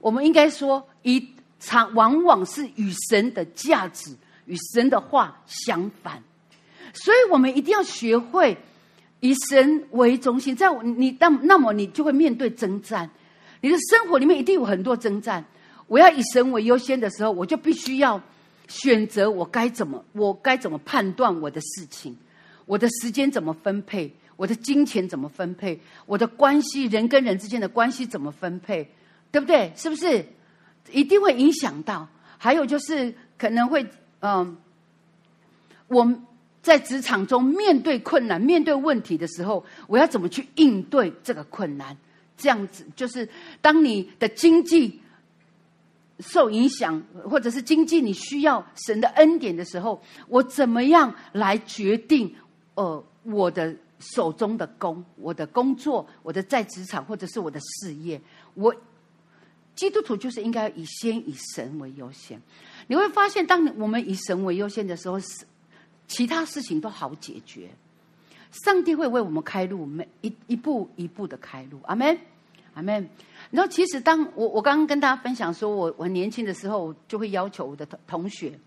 [0.00, 1.28] 我们应该说，一
[1.58, 4.16] 常往往是与神的价值、
[4.46, 6.22] 与神的话相反，
[6.94, 8.56] 所以我们一定要学会
[9.20, 10.56] 以神为中心。
[10.56, 13.08] 在你那那么，你就会面对征战。
[13.60, 15.44] 你的生活里面一定有很多征战。
[15.86, 18.18] 我要以神为优先的时候，我就必须要
[18.68, 22.16] 选择我该怎么，我该怎么判断我的事情，
[22.64, 28.90] 我的时间怎么分配，我的金钱怎么分配，我的关系，人跟人之间的关系怎么分配。
[29.32, 29.72] 对不对？
[29.76, 30.26] 是不是
[30.90, 32.08] 一定会影响到？
[32.36, 33.86] 还有就是可能会，
[34.20, 34.56] 嗯，
[35.88, 36.10] 我
[36.62, 41.96] 在职场中面对困难、面对问题的时候，我要怎么去应对这个困难？
[42.36, 43.28] 这样子就是，
[43.60, 45.00] 当你的经济
[46.18, 52.34] 受影响，或者是经济你需要神的恩典的时候，我怎么样来决定？
[52.74, 58.18] 呃，我的手中的工、我的工作、我的在职场，或者是我的事业，
[58.54, 58.74] 我。
[59.74, 62.40] 基督徒就是应该以先以神为优先，
[62.86, 65.44] 你会发现，当我们以神为优先的时候，是
[66.06, 67.70] 其他事情都好解决。
[68.50, 71.78] 上帝会为我们开路，每一一步一步的开路。
[71.84, 72.18] 阿门，
[72.74, 73.08] 阿门。
[73.52, 78.58] 然后，其实当我我刚刚跟大家分享说，我我年轻的时候就会要求我的同同学，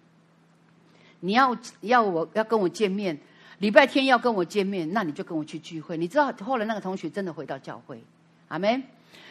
[1.19, 3.19] 你要要我要跟我见面，
[3.59, 5.97] 礼拜天要跟我见面，那你就跟我去聚会。
[5.97, 8.01] 你知道后来那个同学真的回到教会，
[8.47, 8.81] 阿门。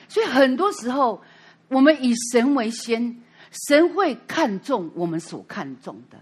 [0.08, 1.22] 所以很多时候，
[1.72, 3.16] 我们以神为先，
[3.66, 6.18] 神会看重我们所看重的。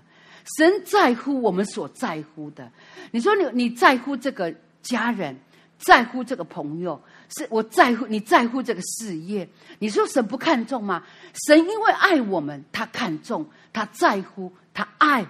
[0.56, 2.70] 神在乎我们所在乎的。
[3.10, 5.36] 你说你你在乎这个家人，
[5.78, 9.48] 在乎这个朋友，是我在乎你在乎这个事业。
[9.80, 11.04] 你说神不看重吗？
[11.46, 15.26] 神因为爱我们，他看重，他在乎，他爱，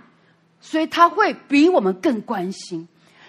[0.61, 2.87] 所以他会比我们更关心。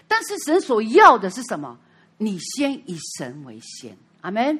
[0.07, 1.77] 但是神所要的是什么？
[2.17, 3.97] 你先以神为先。
[4.21, 4.59] 阿门。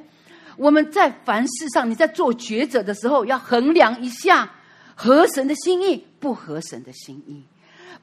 [0.61, 4.47] 我们在凡事上，你在做抉择的时候，要衡量一下。
[4.93, 7.43] 合神的心意，不合神的心意，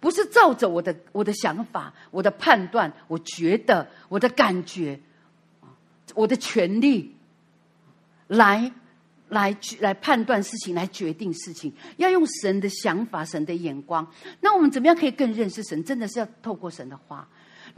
[0.00, 4.98] 不是照着我的我的想法、我的判断、我觉得、我的感觉、
[6.16, 7.14] 我的权利
[8.26, 8.72] 来
[9.28, 14.04] 来去来判断事情、来决定事情，要用神的想法、神的眼光。
[14.40, 15.84] 那我们怎么样可以更认识神？
[15.84, 17.28] 真的是要透过神的话，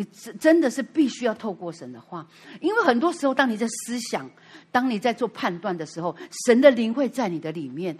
[0.00, 2.26] 你真真的是必须要透过神的话，
[2.62, 4.30] 因为很多时候，当你在思想、
[4.72, 6.16] 当你在做判断的时候，
[6.46, 7.94] 神的灵会在你的里面。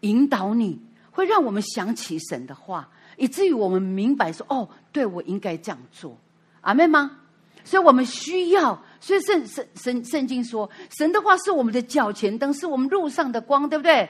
[0.00, 0.78] 引导你
[1.10, 6.18] 会让我们想起神的话，以至于我们明白说：“哦，对，我应该这样做。”
[6.60, 7.18] 阿妹吗？
[7.64, 10.68] 所以我们需要，所以圣圣圣圣经说，
[10.98, 14.08] 神的话是我们的脚前灯，是我们路上的光，对不对？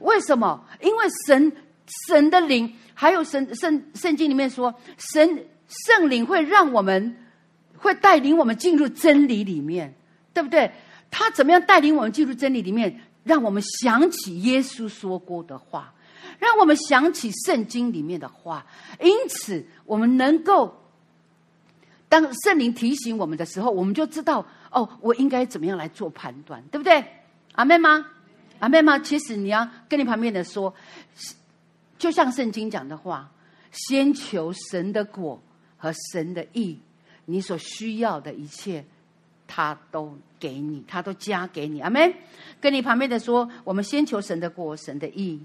[0.00, 0.64] 为什么？
[0.80, 1.52] 因为神
[2.08, 7.16] 神的灵，还有神圣圣经里面说，神圣灵会让我们
[7.76, 9.94] 会带领我们进入真理里面，
[10.32, 10.70] 对不对？
[11.10, 13.00] 他怎么样带领我们进入真理里面？
[13.24, 15.92] 让我们想起耶稣说过的话，
[16.38, 18.64] 让我们想起圣经里面的话。
[19.00, 20.80] 因此，我们能够
[22.08, 27.04] 当圣灵提醒我们的时候，我们就知道哦，我应该怎么样来做判断，对不对？
[27.52, 28.06] 阿妹吗？
[28.60, 28.98] 阿妹吗？
[29.00, 30.72] 其实你要跟你旁边的说，
[31.98, 33.28] 就像圣经讲的话，
[33.72, 35.42] 先求神的果
[35.76, 36.78] 和神的意，
[37.24, 38.84] 你所需要的一切。
[39.48, 42.12] 他都给你，他都加给你，阿门。
[42.60, 45.40] 跟你旁边的说，我们先求神的国，神的意，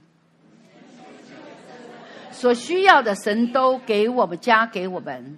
[2.31, 5.37] 所需要的神都给我们，加给我们。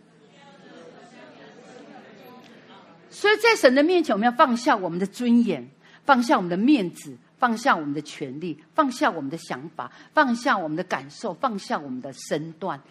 [3.09, 5.69] 所以在神的面前，我们要放下我们的尊严，
[6.05, 12.81] 放下我们的面子，放下我们的权利，放下我们的想法，放下我们的感受，放下我们的身段，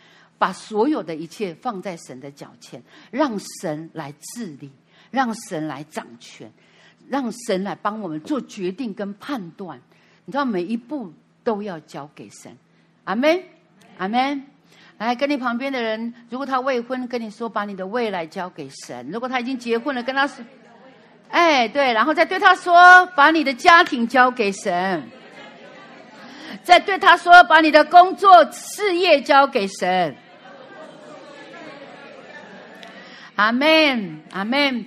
[0.43, 2.82] 把所有的一切放在神的脚前，
[3.12, 4.73] 让神来治理。
[5.12, 6.51] 让神来掌权，
[7.06, 9.78] 让神来帮我们做决定跟判断。
[10.24, 11.12] 你知道，每一步
[11.44, 12.56] 都要交给神。
[13.05, 13.43] 阿门，
[13.98, 14.43] 阿门。
[14.97, 20.43] 来，跟你旁边的人，如果他未婚，跟你说，把你的未来交给神；如果他已经结婚了，跟他说，
[21.28, 25.02] 哎，对，然后再对他说，把你的家庭交给神；
[26.62, 30.16] 再对他说，把你的工作事业交给神。
[33.43, 34.86] 阿门，阿门。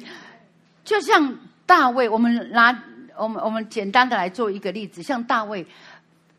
[0.85, 2.83] 就像大卫，我们拿
[3.17, 5.65] 我们我们简单的来做一个例子，像大卫，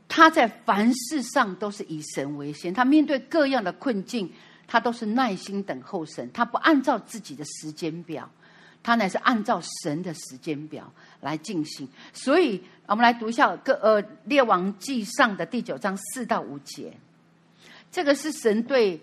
[0.09, 4.33] 他在凡事上都是以神为先，他面对各样的困境，
[4.67, 8.31] 他都是耐心等候神，他不按照自己的时间表，
[8.83, 10.91] 他乃是按照神的时间表
[11.21, 11.87] 来进行。
[12.15, 16.97] 所以，我们来读一下《各呃列王记上》的第九章四到五节，
[17.93, 18.99] 这个是神对。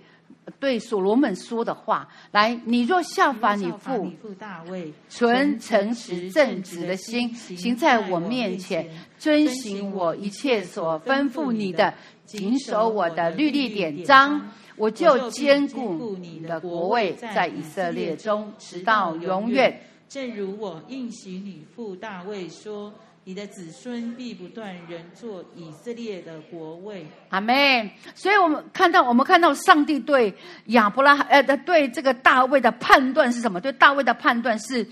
[0.59, 11.93] 对所罗门说的话，来，你若效法你父大卫，存诚实正直的心，行在我面前，遵行我一切所吩咐你的，
[12.25, 19.81] 谨守我的律例典章，我就坚固你的国位在以色列中，直到永远。
[20.07, 22.93] 正如我应许你父大卫说。
[23.25, 27.05] 你的子孙必不断人做以色列的国位。
[27.29, 27.89] 阿门。
[28.13, 30.33] 所以我们看到，我们看到上帝对
[30.67, 33.61] 亚伯拉罕，呃，对这个大卫的判断是什么？
[33.61, 34.85] 对大卫的判断是，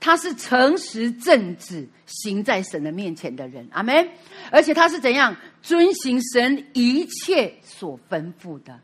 [0.00, 3.68] 他是诚实正直，行在神的面前的人。
[3.70, 4.08] 阿门。
[4.50, 8.80] 而且他是怎样遵行神一切所吩咐的？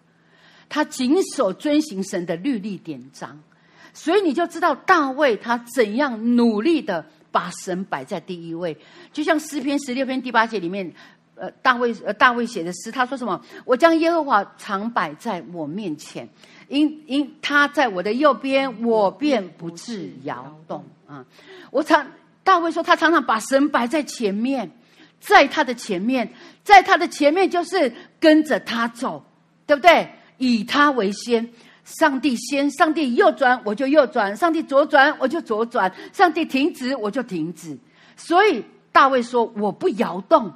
[0.69, 3.41] 他谨守遵行神的律例典章。
[3.95, 7.07] 所以你就知道大卫他怎样努力的。
[7.31, 8.77] 把神摆在第一位，
[9.13, 10.93] 就像诗篇十六篇第八节里面，
[11.35, 13.41] 呃，大卫呃大卫写的诗，他说什么？
[13.65, 16.29] 我将耶和华常摆在我面前，
[16.69, 21.25] 因因他在我的右边，我便不致摇动啊！
[21.71, 22.07] 我常
[22.43, 24.71] 大卫说，他常常把神摆在前面，
[25.21, 26.33] 在他的前面，
[26.63, 29.25] 在他的前面就是跟着他走，
[29.67, 30.11] 对不对？
[30.39, 31.51] 以他为先，
[31.99, 37.77] 上帝先，上帝右转我就右转，上帝左转我就左转，上帝停止我就停止。
[38.17, 40.53] 所以大卫说：“我不摇动。”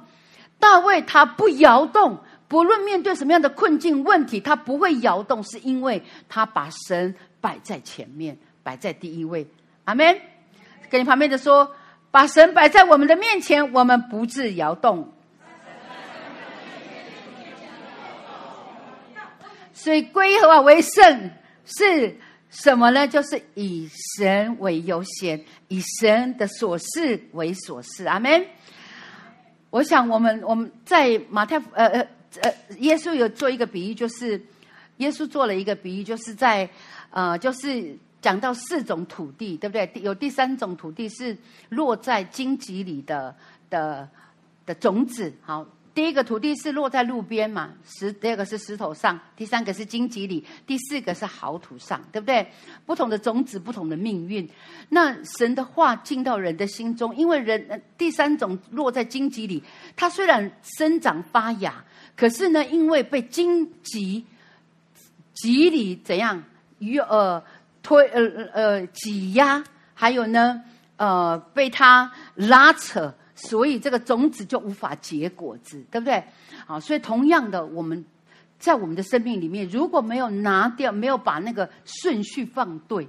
[0.59, 2.17] 大卫他不摇动，
[2.47, 9.45] 不论面对什么样的困境问题，他不会摇动，是因为他把神摆在前面，摆在第一位。
[9.83, 10.17] 阿门。
[10.89, 11.69] 跟你旁边的说，
[12.11, 15.11] 把神摆在我们的面前，我们不致摇动。
[19.85, 21.29] 所以归和华为圣
[21.63, 22.17] 是
[22.49, 23.07] 什么呢？
[23.07, 23.87] 就是以
[24.17, 28.03] 神为优先，以神的所事为所事。
[28.05, 28.43] 阿门。
[29.69, 32.07] 我想，我们我们在马太呃呃
[32.41, 34.43] 呃，耶稣有做一个比喻，就是
[34.97, 36.67] 耶稣做了一个比喻，就是在
[37.11, 40.01] 呃，就是讲到四种土地，对不对？
[40.01, 41.37] 有第三种土地是
[41.69, 43.35] 落在荆棘里的
[43.69, 44.09] 的
[44.65, 45.63] 的种子，好。
[45.95, 52.45] 第一个土地是落在路边嘛，石，第二个是石头上，第三个是荆棘里，第四个是好土上，对不对？
[52.85, 54.47] 不同的种子，不同的命运。
[54.89, 59.63] 那神的话进到人的心中，因为人第三种落在荆棘里，
[59.95, 61.81] 它虽然生长发芽，
[62.17, 64.25] 可是呢，因为被荆棘
[65.33, 66.43] 棘里怎样
[66.79, 67.41] 与呃
[67.81, 69.63] 推呃呃挤压，
[69.93, 70.61] 还有呢
[70.97, 73.15] 呃被它拉扯。
[73.35, 76.23] 所以这个种子就无法结果子，对不对？
[76.65, 78.03] 好，所以同样的，我们
[78.57, 83.07] 在我们的生命里面，如果没有拿掉，没有把那个顺序放对，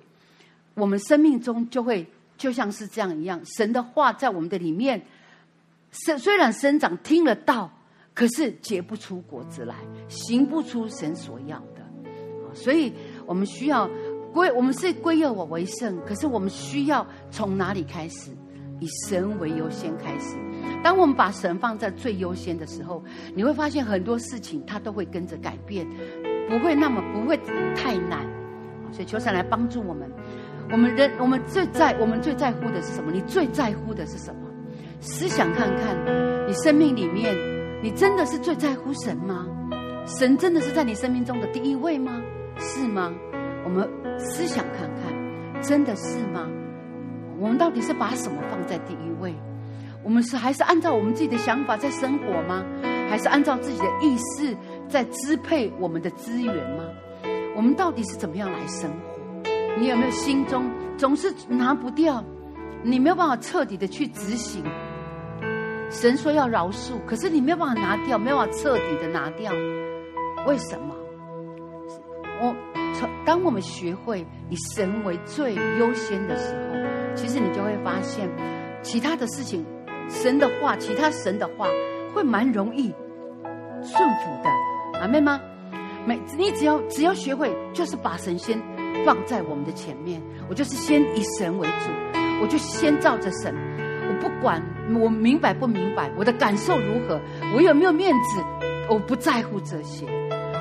[0.74, 3.40] 我们生命中就会就像是这样一样。
[3.44, 5.00] 神的话在我们的里面，
[5.92, 7.70] 生虽然生长听得到，
[8.12, 9.76] 可是结不出果子来，
[10.08, 11.86] 行不出神所要的。
[12.52, 12.92] 所以
[13.26, 13.88] 我们需要
[14.32, 18.35] 归，我们是归耶和华为圣，可是我们需要从哪里开始？
[18.80, 20.36] 以神为优先开始，
[20.82, 23.02] 当我们把神放在最优先的时候，
[23.34, 25.86] 你会发现很多事情它都会跟着改变，
[26.48, 27.36] 不会那么不会
[27.74, 28.26] 太难。
[28.92, 30.10] 所以求神来帮助我们。
[30.70, 33.12] 我们人我们最在我们最在乎的是什么？
[33.12, 34.40] 你最在乎的是什么？
[35.00, 35.96] 思想看看，
[36.48, 37.36] 你生命里面，
[37.82, 39.46] 你真的是最在乎神吗？
[40.06, 42.20] 神真的是在你生命中的第一位吗？
[42.58, 43.12] 是吗？
[43.64, 43.88] 我们
[44.18, 46.48] 思想看看，真的是吗？
[47.38, 49.34] 我们到底是把什么放在第一位？
[50.02, 52.64] 我们是还是按照我们自己的想法在生活吗？
[53.08, 54.56] 还是按照自己的意识
[54.88, 56.84] 在支配我们的资源吗？
[57.56, 59.50] 我们到底是怎么样来生活？
[59.78, 62.24] 你有没有心中总是拿不掉？
[62.82, 64.62] 你没有办法彻底的去执行。
[65.90, 69.52] 神说要饶恕，可是你没有办法拿掉，没有办法彻底的拿掉。
[70.46, 70.94] 为什么？
[72.40, 72.54] 我
[72.94, 76.95] 从当我们学会以神为最优先的时候。
[77.16, 78.28] 其实你就会发现，
[78.82, 79.64] 其他的事情，
[80.08, 81.66] 神的话，其他神的话，
[82.14, 82.94] 会蛮容易
[83.82, 85.40] 顺服的，阿们吗？
[86.06, 88.60] 每你只要只要学会，就是把神先
[89.04, 91.90] 放在我们的前面，我就是先以神为主，
[92.40, 93.52] 我就先照着神，
[94.08, 94.62] 我不管
[94.94, 97.20] 我明白不明白，我的感受如何，
[97.54, 98.44] 我有没有面子，
[98.88, 100.06] 我不在乎这些，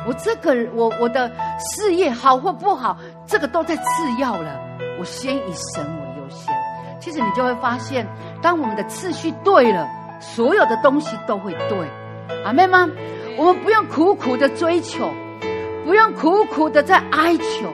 [0.07, 3.83] 我这个我我的事业好或不好，这个都在次
[4.17, 4.59] 要了，
[4.99, 6.04] 我先以神为。
[7.05, 8.03] 其实你就会发现，
[8.41, 9.87] 当我们的次序对了，
[10.19, 11.87] 所有的东西都会对。
[12.43, 12.89] 阿们吗？
[13.37, 15.13] 我们不用苦苦的追求，
[15.85, 17.71] 不用苦苦的在哀求。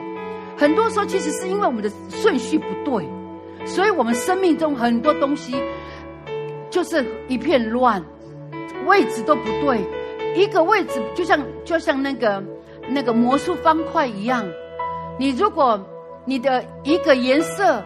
[0.54, 3.08] 很多时候，其实是因为我们的顺序不对，
[3.64, 5.58] 所以我们生命中很多东西
[6.68, 8.04] 就是一片乱，
[8.84, 9.80] 位置都不对。
[10.36, 12.44] 一个位置就像就像那个
[12.86, 14.46] 那个魔术方块一样，
[15.18, 15.82] 你如果
[16.26, 17.82] 你的一个颜色。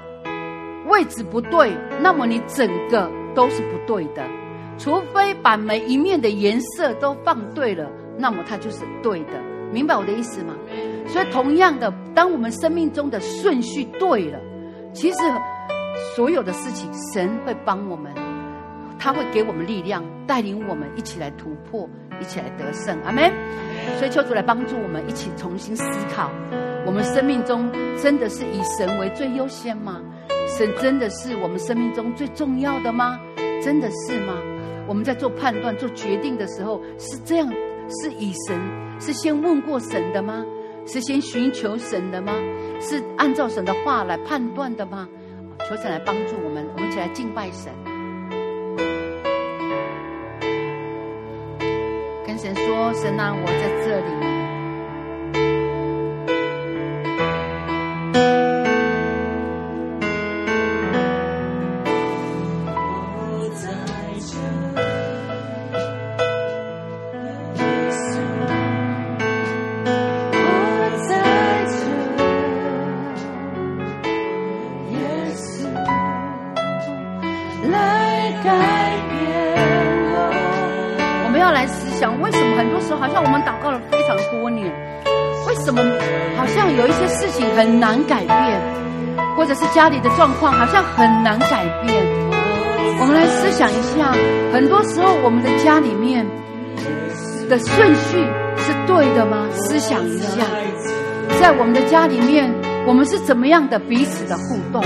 [0.88, 4.22] 位置不对，那么你整个都是不对的。
[4.78, 9.40] 除非把每一面的颜色都放对了，那么它就是对的。
[9.72, 10.54] 明白我的意思吗？
[11.06, 14.38] 所以同样的，当我们生命中的顺序对了，
[14.92, 15.18] 其实
[16.14, 18.12] 所有的事情，神会帮我们，
[18.98, 21.88] 他会给我们力量，带领我们一起来突破，
[22.20, 22.96] 一起来得胜。
[23.02, 23.32] 阿门。
[23.98, 25.84] 所以求主来帮助我们，一起重新思
[26.14, 26.30] 考：
[26.84, 30.02] 我们生命中真的是以神为最优先吗？
[30.56, 33.20] 神真的是我们生命中最重要的吗？
[33.62, 34.32] 真的是吗？
[34.88, 37.46] 我们在做判断、做决定的时候，是这样，
[37.90, 38.58] 是以神，
[38.98, 40.46] 是先问过神的吗？
[40.86, 42.32] 是先寻求神的吗？
[42.80, 45.06] 是按照神的话来判断的吗？
[45.68, 47.70] 求神来帮助我们，我们一起来敬拜神，
[52.26, 54.06] 跟神说：“神啊，我在这里。”
[87.78, 88.60] 难改变，
[89.36, 92.04] 或者是家里的状况好像很难改变？
[92.98, 94.12] 我们来思想一下，
[94.52, 96.26] 很多时候我们的家里面
[97.48, 98.24] 的顺序
[98.56, 99.46] 是对的吗？
[99.52, 100.44] 思想一下，
[101.40, 102.50] 在我们的家里面，
[102.86, 104.82] 我们是怎么样的彼此的互动？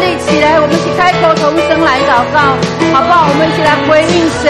[0.00, 2.56] 立起来，我们一起开口同声来祷告，
[2.96, 3.28] 好不好？
[3.28, 4.48] 我们一起来回应神，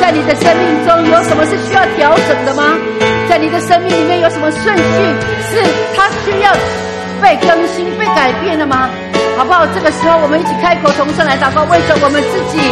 [0.00, 2.78] 在你的生命中有什么是需要调整的吗？
[3.28, 4.96] 在你的生命里面有什么顺序
[5.50, 5.64] 是
[5.96, 6.54] 它需要
[7.20, 8.88] 被更新、被改变的吗？
[9.36, 9.66] 好不好？
[9.74, 12.62] 这个时候我们一起开口同声来祷告，为着我们自己，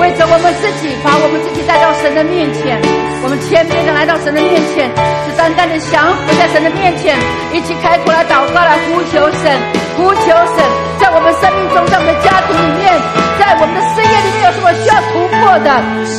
[0.00, 2.80] 为着我们自己，把我们自己带到神的面前。
[3.22, 4.88] 我们谦卑的来到神的面前，
[5.26, 7.18] 是淡淡的降服在神的面前，
[7.52, 9.85] 一起开口来祷告，来呼求神。
[9.96, 10.64] 呼求神，
[11.00, 12.92] 在我们生命中，在我们的家庭里面，
[13.40, 15.68] 在我们的事业里面，有什么需要突破的？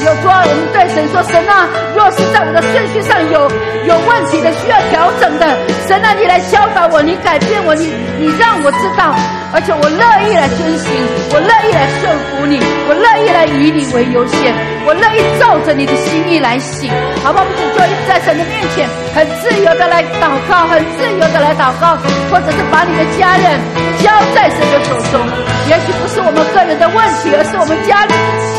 [0.03, 3.49] 有说，我们对神说：神啊，若是在我的顺序上有
[3.85, 5.45] 有问题的，需要调整的，
[5.87, 9.13] 神啊，你来教导我，你改变我，你你让我知道。
[9.53, 10.91] 而且我乐意来遵行，
[11.31, 14.53] 我乐意来顺服你，我乐意来以你为优先，
[14.85, 16.91] 我乐意照着你的心意来行，
[17.23, 17.45] 好不好？
[17.47, 18.83] 我们就一直在神的面前，
[19.15, 21.95] 很自由的来祷告，很自由的来祷告，
[22.29, 23.55] 或者是把你的家人
[24.03, 25.23] 交在神的手中。
[25.71, 28.03] 也许不是我们个人的问题，而是我们家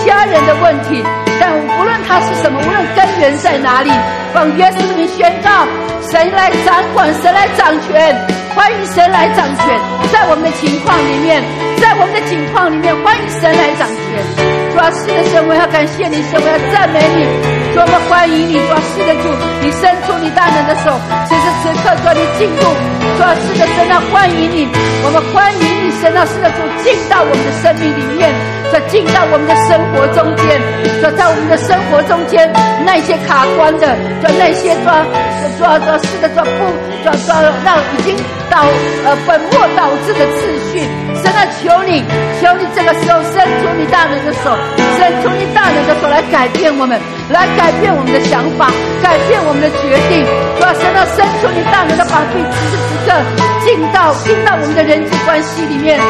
[0.04, 1.04] 家人的问题。
[1.38, 3.92] 但无论他是什么，无论根源在哪里，
[4.32, 5.68] 奉耶稣的名宣告，
[6.10, 8.16] 神来掌管，神来掌权。
[8.58, 9.70] 欢迎神来掌权，
[10.10, 11.38] 在我们的情况里面，
[11.78, 14.18] 在我们的境况里面，欢迎神来掌权。
[14.74, 17.22] 主啊，是的，神，我要感谢你，神，我要赞美你，
[17.70, 19.30] 主，我们欢迎你，主啊，是的，主，
[19.62, 20.90] 你伸出你大能的手，
[21.30, 22.66] 此时此刻，主，你进入，
[23.14, 24.66] 主啊，是的，神啊，欢迎你，
[25.06, 28.26] 我们欢迎你，神啊，是的，主，进到我们的生命里面，
[28.74, 30.58] 主，进到我们的生活中间，
[30.98, 32.42] 主，在我们的生活中间，
[32.82, 33.86] 那些卡关的，
[34.18, 34.98] 主，那些抓
[35.62, 36.60] 抓抓，是的，抓，不，
[37.06, 38.18] 抓抓，让已经。
[38.50, 38.64] 导
[39.04, 40.80] 呃本末倒置的次序，
[41.22, 42.02] 神啊，求你，
[42.40, 44.56] 求你这个时候伸出你大能的手，
[44.98, 46.98] 伸出你大能的手来改变我们，
[47.30, 48.70] 来改变我们的想法，
[49.02, 50.24] 改变我们的决定。
[50.58, 53.16] 主啊，神啊，伸出你大能的膀臂，此时此刻
[53.64, 56.00] 进到进到我们的人际关系里面，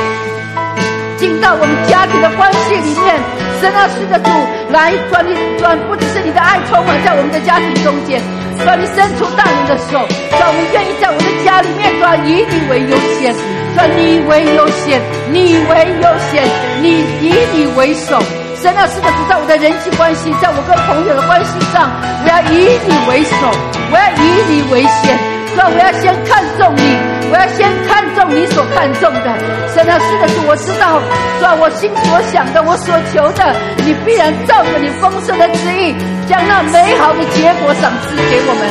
[1.17, 3.48] 进到我们家庭的关系里面。
[3.61, 4.31] 神啊，是的主，
[4.71, 8.23] 来转你转，不只是你的爱充满在我们的家庭中间。
[8.65, 13.35] 转，你伸出大人的手，主啊，我愿意在我的家里面，转，以你为优先，
[13.75, 16.43] 转，你为优先，你为优先，
[16.83, 18.19] 你以你为首。
[18.61, 21.91] 神啊，是的主，在我的人际关系，在我跟朋友的关系上，
[22.23, 23.47] 我要以你为首，
[23.91, 25.15] 我要以你为先，
[25.55, 26.83] 主啊，我要先看重你，
[27.31, 29.27] 我要先看重你所看重的。
[29.75, 31.01] 神啊，是的主，我知道，
[31.39, 35.95] 主啊，我心所想的，我所求的，你必然照着你丰盛的旨意，
[36.27, 38.63] 将那美好的结果赏赐给我们。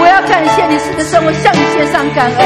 [0.00, 2.40] 我要感谢你，是的神，我向你献上感恩。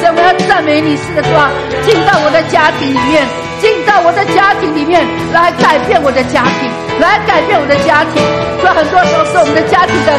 [0.00, 1.50] 神，我要赞美你，是的主啊，
[1.84, 3.26] 进到我的家庭里面，
[3.60, 6.70] 进到我的家庭里面来改变我的家庭，
[7.00, 8.22] 来改变我的家庭。
[8.62, 10.12] 说很多时候是我们的家庭的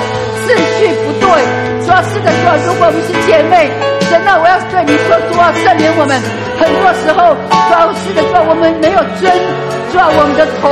[0.46, 1.73] 次序不对。
[1.84, 3.70] 说是的，说如果我们是姐妹，
[4.08, 6.16] 神啊，我要对你说，主啊，赦免我们。
[6.56, 7.36] 很多时候，
[7.68, 9.28] 说是的，说我们没有尊，
[9.92, 10.70] 说我们的头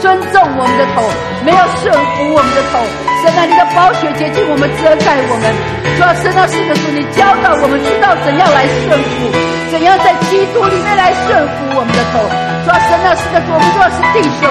[0.00, 1.02] 尊重我们的头，
[1.42, 2.78] 没有顺服我们的头。
[3.22, 5.50] 神啊，你的宝血洁净我们，遮盖我们。
[5.98, 9.30] 主啊，神啊，是的主，你教导我们知道怎样来顺服，
[9.72, 12.51] 怎样在基督里面来顺服我们的头。
[12.64, 14.48] 抓，神啊，是的主，我们若是弟兄。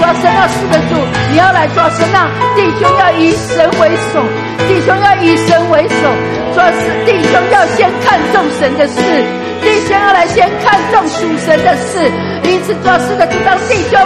[0.00, 1.00] 抓，神啊，是的主，
[1.30, 4.22] 你要来抓神啊，弟兄要以神为首，
[4.68, 6.02] 弟兄要以神为首。
[6.54, 9.00] 主啊，是弟兄要先看重神的事，
[9.62, 12.10] 弟兄要来先看重属神的事。
[12.44, 13.98] 因此，主啊，是的主，当弟兄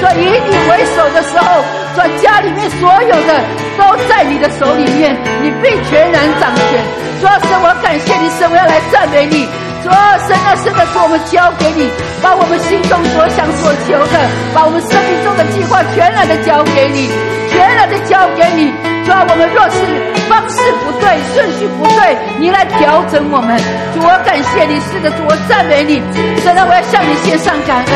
[0.00, 1.64] 做以你为首的时候，
[1.94, 3.44] 做家里面所有的。
[3.76, 6.82] 都在你的手里面，你必全然掌权。
[7.20, 9.46] 主啊，神，我感谢你，神，我要来赞美你。
[9.86, 11.86] 主啊，神啊，神的主，我们交给你，
[12.18, 14.18] 把我们心中所想所求的，
[14.50, 17.06] 把我们生命中的计划全然的交给你，
[17.54, 18.74] 全然的交给你。
[19.06, 19.78] 主啊，我们若是
[20.26, 23.54] 方式不对，顺序不对，你来调整我们。
[23.94, 26.02] 主，我感谢你，是的主，我赞美你。
[26.42, 27.92] 神啊，我要向你献上感恩。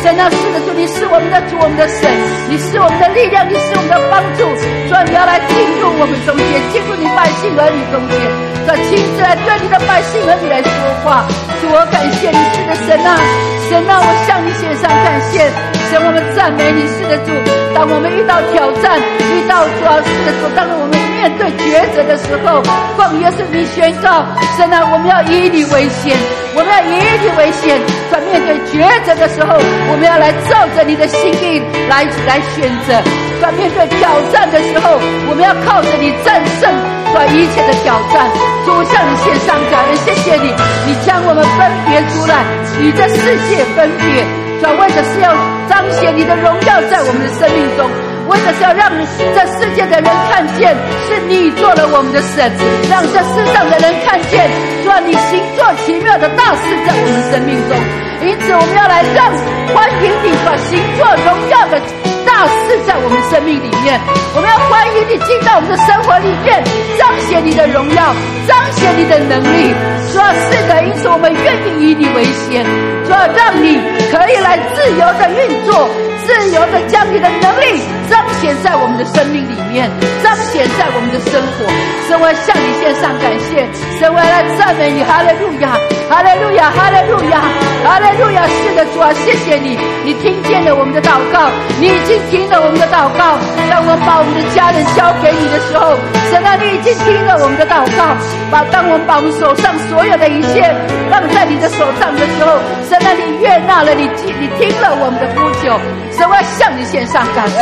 [0.00, 2.08] 神啊，是的主，你是我们的主，我们的神，
[2.48, 4.48] 你是我们的力量，你是我们的帮助。
[4.88, 8.16] 主啊，你要来进入我们中间，进入你百姓儿女中间，
[8.64, 10.70] 主啊，亲自来对你的百姓和你来说
[11.04, 11.24] 话。
[11.60, 13.20] 主，我感谢你，是的神啊，
[13.68, 15.44] 神啊，我向你献上感谢。
[15.92, 17.30] 神，我们赞美你，是的主。
[17.74, 22.62] 当我们遇到挑战，遇到主要是的主，当我们面对抉择的时候，
[22.96, 24.24] 奉耶稣名宣告，
[24.56, 26.16] 神啊，我们要以你为先。
[26.56, 27.76] 我们要以你为先，
[28.10, 29.60] 在面对抉择的时候，
[29.92, 31.60] 我们要来照着你的心意
[31.90, 32.96] 来来选择；
[33.42, 34.96] 在面对挑战的时候，
[35.28, 36.72] 我们要靠着你战胜
[37.14, 38.26] 在一切的挑战。
[38.66, 40.50] 主向你献上感恩，谢谢你，
[40.84, 42.42] 你将我们分别出来，
[42.82, 44.24] 与这世界分别，
[44.58, 45.30] 主为的是要
[45.68, 47.86] 彰显你的荣耀在我们的生命中。
[48.26, 48.88] 为的是要让
[49.36, 50.74] 这世界的人看见，
[51.06, 52.50] 是你做了我们的神，
[52.88, 54.48] 让这世上的人看见，
[54.82, 57.76] 说你行作奇妙的大事在我们生命中。
[58.24, 59.28] 因此，我们要来让
[59.74, 61.78] 欢迎你，把行作荣耀的
[62.24, 64.00] 大事在我们生命里面。
[64.34, 66.64] 我们要欢迎你进到我们的生活里面，
[66.98, 68.14] 彰显你的荣耀，
[68.48, 69.74] 彰显你的能力。
[70.08, 72.64] 说是的，因此我们愿意以你为先，
[73.04, 73.76] 说让你
[74.10, 75.88] 可以来自由的运作。
[76.26, 79.90] 自由的将你的能力彰显在我们的生命里面，
[80.22, 81.68] 彰显在我们的生活。
[82.08, 83.64] 神，我向你献上感谢，
[83.98, 85.76] 神，我来赞美你，哈利路亚，
[86.08, 87.40] 哈利路亚，哈利路亚，
[87.84, 88.44] 哈利路亚。
[88.44, 91.48] 是的，主啊，谢谢你，你听见了我们的祷告，
[91.80, 93.36] 你已经听了我们的祷告。
[93.70, 95.96] 当我们把我们的家人交给你的时候，
[96.30, 98.16] 神啊，你已经听了我们的祷告。
[98.52, 100.62] 把当我们把我们手上所有的一切
[101.10, 105.80] 放在你的手上的时候，神啊，你悦纳了，你听，你听了我们的呼求。
[106.16, 107.58] 神，我要向你献上感恩，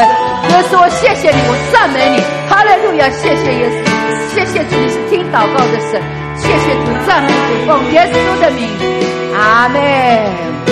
[0.51, 3.83] 耶稣，我谢谢你，我赞美你，哈利路亚，谢谢耶稣，
[4.35, 6.01] 谢谢主，你是听祷告的神，
[6.37, 8.69] 谢谢主，赞美主，奉耶稣的名，
[9.35, 10.72] 阿门。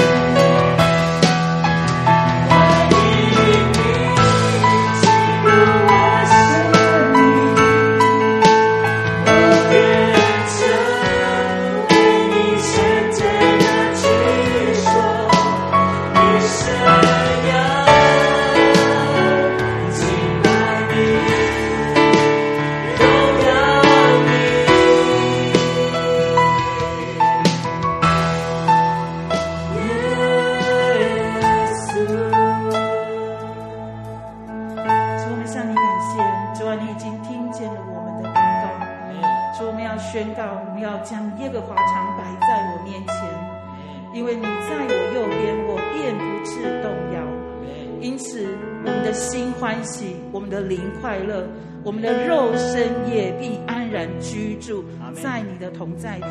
[50.32, 51.46] 我们的灵快乐，
[51.84, 54.84] 我们的肉身也必安然居住
[55.14, 56.24] 在你的同在里。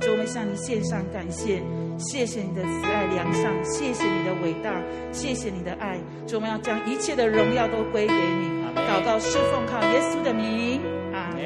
[0.00, 1.62] 主，我们向你献上感谢，
[1.98, 4.80] 谢谢你的慈爱良善，谢谢你的伟大，
[5.12, 5.98] 谢谢你的爱。
[6.26, 8.62] 主，我们要将一切的荣耀都归给你。
[8.74, 10.80] 祷告侍奉靠耶稣的名，
[11.12, 11.42] 阿门。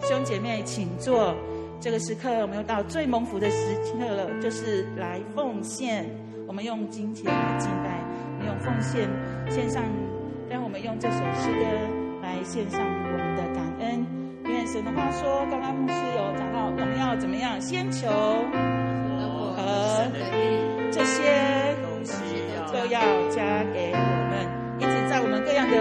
[0.00, 1.34] 兄姐妹，请坐。
[1.78, 6.08] 这个时刻，我们又到最蒙福的时刻了，就是来奉献。
[6.48, 8.02] 我们用金钱来敬拜，
[8.32, 9.08] 我们用奉献
[9.50, 9.92] 献上，让
[10.66, 11.64] 我们用这首诗歌。
[12.22, 14.04] 来献上我们的感恩。
[14.46, 17.60] 愿神的话说，刚刚牧师有讲到，我们们要怎么样？
[17.60, 18.08] 先求
[19.54, 20.10] 和
[20.90, 21.22] 这些
[22.72, 23.98] 都要加给我
[24.28, 24.42] 们，
[24.80, 25.76] 一直在我们各样的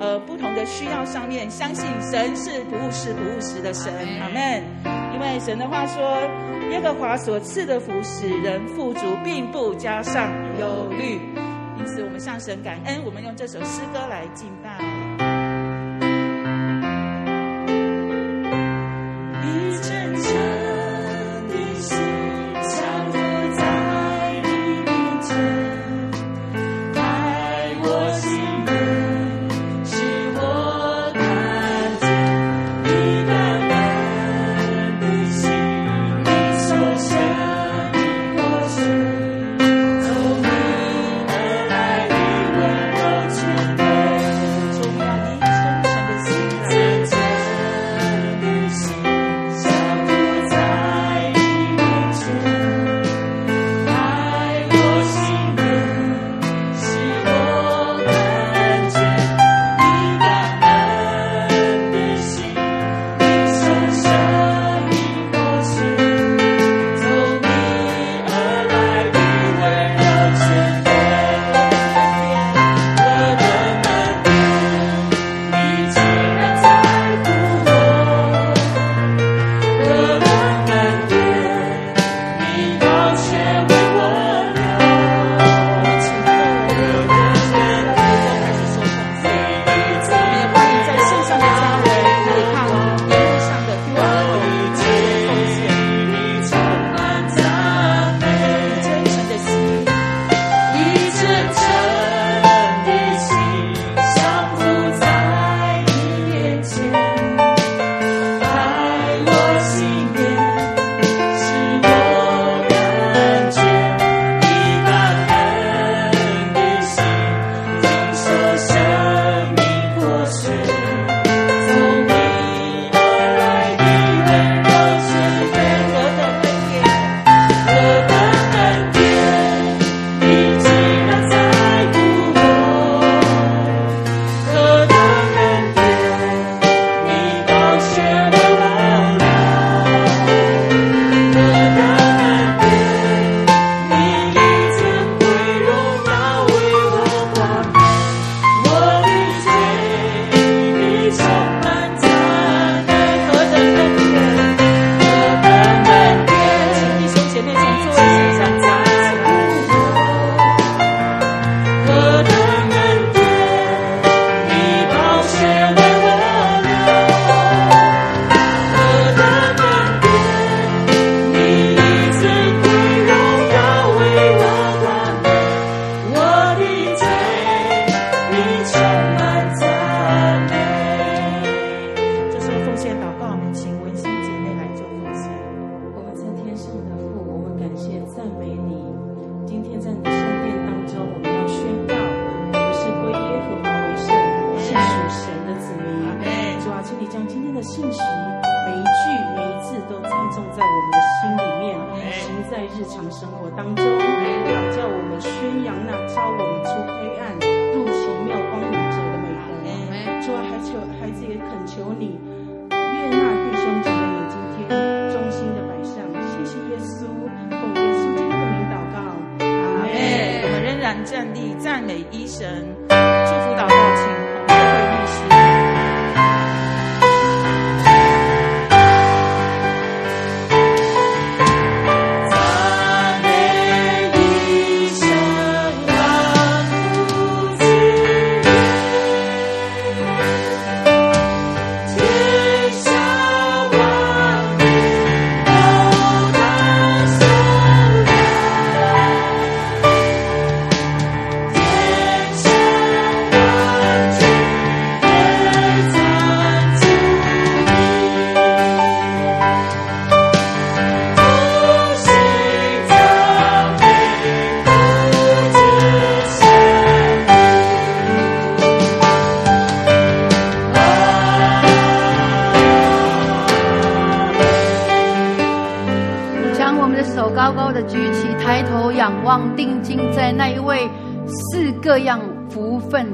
[0.00, 3.92] 呃不同的需要上面，相信神是不务实、不务实的神。
[4.22, 4.64] 阿门。
[5.12, 6.02] 因为神的话说，
[6.70, 11.20] 耶和华所赐的福使人富足，并不加上忧虑。
[11.78, 13.04] 因此，我们向神感恩。
[13.04, 15.15] 我们用这首诗歌来敬拜。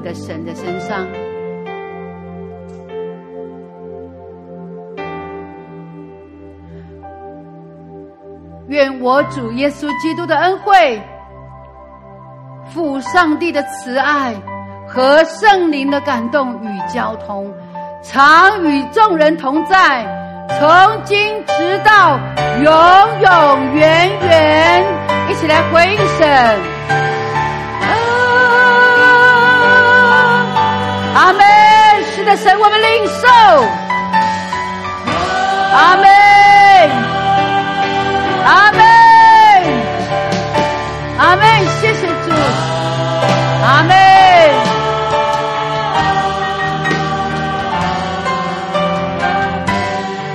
[0.02, 1.06] 的神的身上，
[8.68, 11.02] 愿我主耶稣基督的恩惠、
[12.72, 14.34] 父上帝的慈爱
[14.88, 17.52] 和圣灵的感动与交通，
[18.02, 20.06] 常与众人同在，
[20.58, 22.18] 从今直到
[22.62, 22.72] 永
[23.20, 24.84] 永远远。
[25.28, 27.11] 一起来回应神。
[31.22, 31.40] 阿门。
[32.16, 33.28] 是的，神，我们领受。
[35.72, 36.04] 阿门。
[38.44, 38.82] 阿门。
[41.18, 41.46] 阿门。
[41.80, 42.32] 谢谢主。
[43.64, 43.94] 阿门。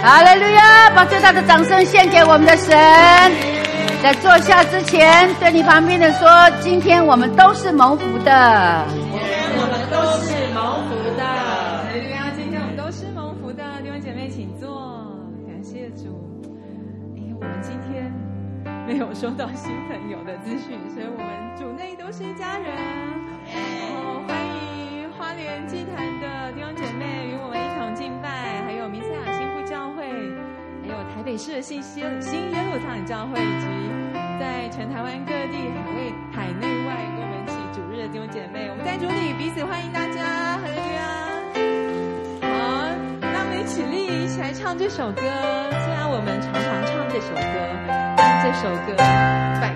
[0.02, 0.90] 哈利路亚！
[0.96, 2.70] 把最大的掌声献给我们的神。
[4.02, 6.30] 在坐下之前，对你旁边的说：
[6.62, 8.86] 今天我们都是蒙福的。
[10.22, 11.24] 是蒙福的。
[11.24, 12.32] 哈利路亚！
[12.36, 13.64] 今天我们都是蒙福的。
[13.82, 15.06] 弟兄姐妹，请坐。
[15.48, 16.20] 感谢主。
[17.16, 18.12] 哎，我们今天
[18.86, 22.74] 没有收到新朋友的资讯，所以我们主内都是一家人。
[23.48, 30.08] 哦，欢迎花莲祭坛的弟兄姐妹与我们一同敬拜，还有弥赛亚新妇教会，
[30.82, 33.66] 还有台北市的新新新耶路撒冷教会，以及
[34.40, 37.37] 在全台湾各地海内海内外我们一起主日
[38.08, 41.04] 的弟兄姐妹，我们在主里彼此欢迎大家，哈利路亚！
[42.42, 42.88] 好，
[43.20, 45.22] 那我们一起立，一起来唱这首歌。
[45.22, 47.44] 虽然我们常常唱这首歌，
[48.16, 48.96] 但这首歌
[49.60, 49.76] 百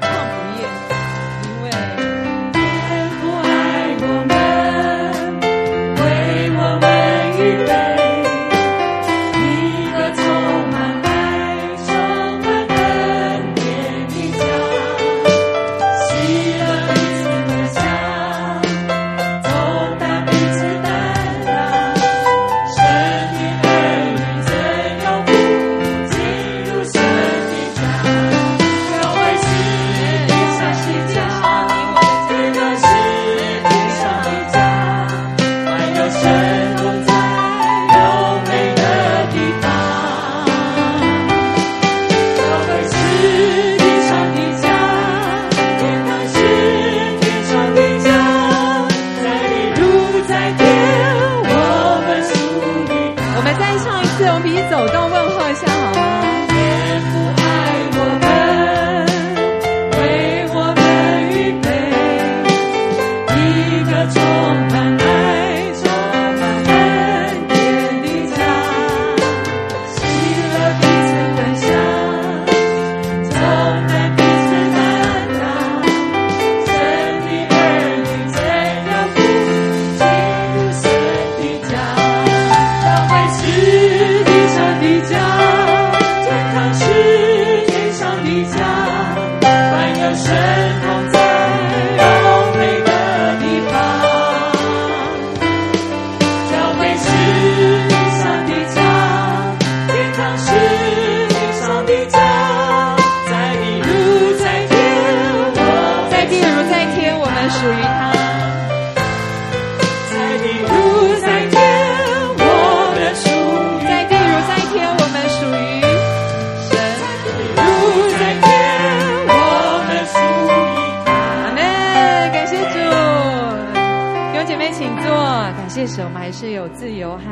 [126.12, 127.24] 们还是有自由和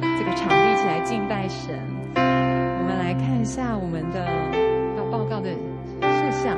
[0.00, 1.78] 这个场地起来敬拜神。
[2.14, 4.24] 我们来看一下我们的
[4.96, 6.56] 要报告的事项。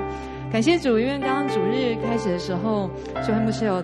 [0.51, 2.89] 感谢主，因为刚刚主日开始的时候，
[3.24, 3.82] 主会牧师有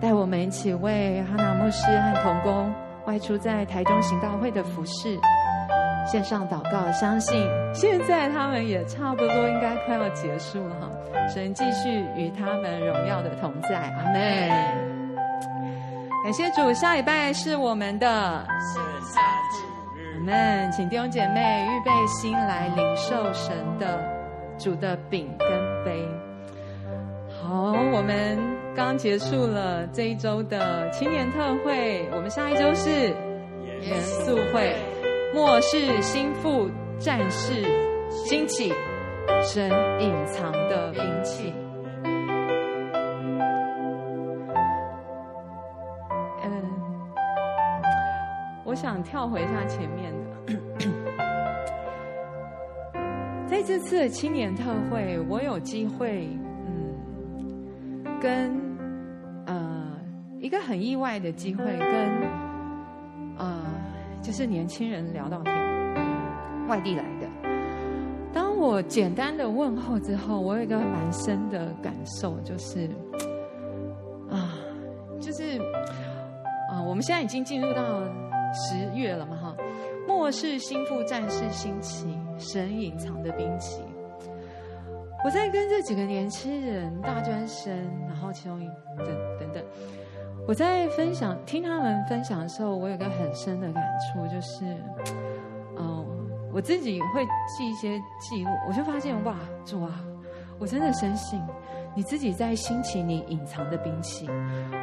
[0.00, 2.72] 带我们一起为哈纳牧师和童工
[3.06, 5.18] 外出在台中行道会的服饰
[6.10, 6.90] 献上祷告。
[6.92, 10.90] 相信现在他们也差不多应该快要结束了哈，
[11.28, 14.79] 神继续与他们荣耀的同在，阿妹。
[16.22, 20.70] 感谢主，下礼拜是我们的圣餐日，阿门。
[20.70, 23.98] 请弟兄姐妹预备心来领受神的
[24.58, 25.48] 主的饼跟
[25.84, 26.06] 杯。
[27.42, 28.38] 好，我们。
[28.72, 32.88] 刚结束了这一周的青年特会，我们下一周是
[33.80, 34.76] 严肃会，
[35.34, 36.70] 末世心腹
[37.00, 37.52] 战士
[38.08, 38.72] 兴起，
[39.42, 39.68] 神
[39.98, 40.92] 隐藏的
[48.80, 50.10] 想跳回一下前面
[50.46, 50.56] 的，
[53.46, 56.26] 在这次的青年特会，我有机会，
[56.66, 56.94] 嗯，
[58.18, 58.58] 跟
[59.44, 59.86] 呃。
[60.40, 61.90] 一个很意外的机会，跟
[63.36, 63.60] 呃，
[64.22, 65.54] 就是年轻人聊到天，
[66.66, 67.28] 外地来的。
[68.32, 72.88] 当我简单的问候之后，我有一个蛮深的感受，就是
[74.30, 74.56] 啊，
[75.20, 75.58] 就是
[76.72, 77.82] 啊，我们现在已经进入到
[78.52, 79.56] 十月了嘛，哈，
[80.06, 82.06] 末世心腹战士兴起，
[82.38, 83.82] 神隐藏的兵器。
[85.24, 87.72] 我在跟这几个年轻人，大专生，
[88.06, 88.66] 然后其中一
[88.96, 89.06] 等
[89.38, 89.62] 等等，
[90.48, 93.82] 我在分享听他们分享的时候，我有个很深的感
[94.12, 94.64] 触，就是。
[95.78, 96.06] 嗯
[96.52, 100.04] 我自己会记一些记录，我就发现哇，主啊，
[100.58, 101.40] 我真的深信
[101.94, 104.28] 你自己在兴起你隐藏的兵器。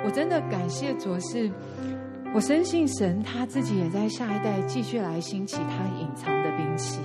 [0.06, 1.52] 我真的感谢主，是
[2.38, 7.02] 我深信神他自己也在下一代继续来兴起他隐藏的兵器。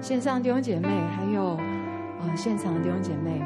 [0.00, 1.56] 线上弟兄姐妹，还有、
[2.20, 3.40] 呃、现场的弟兄姐妹，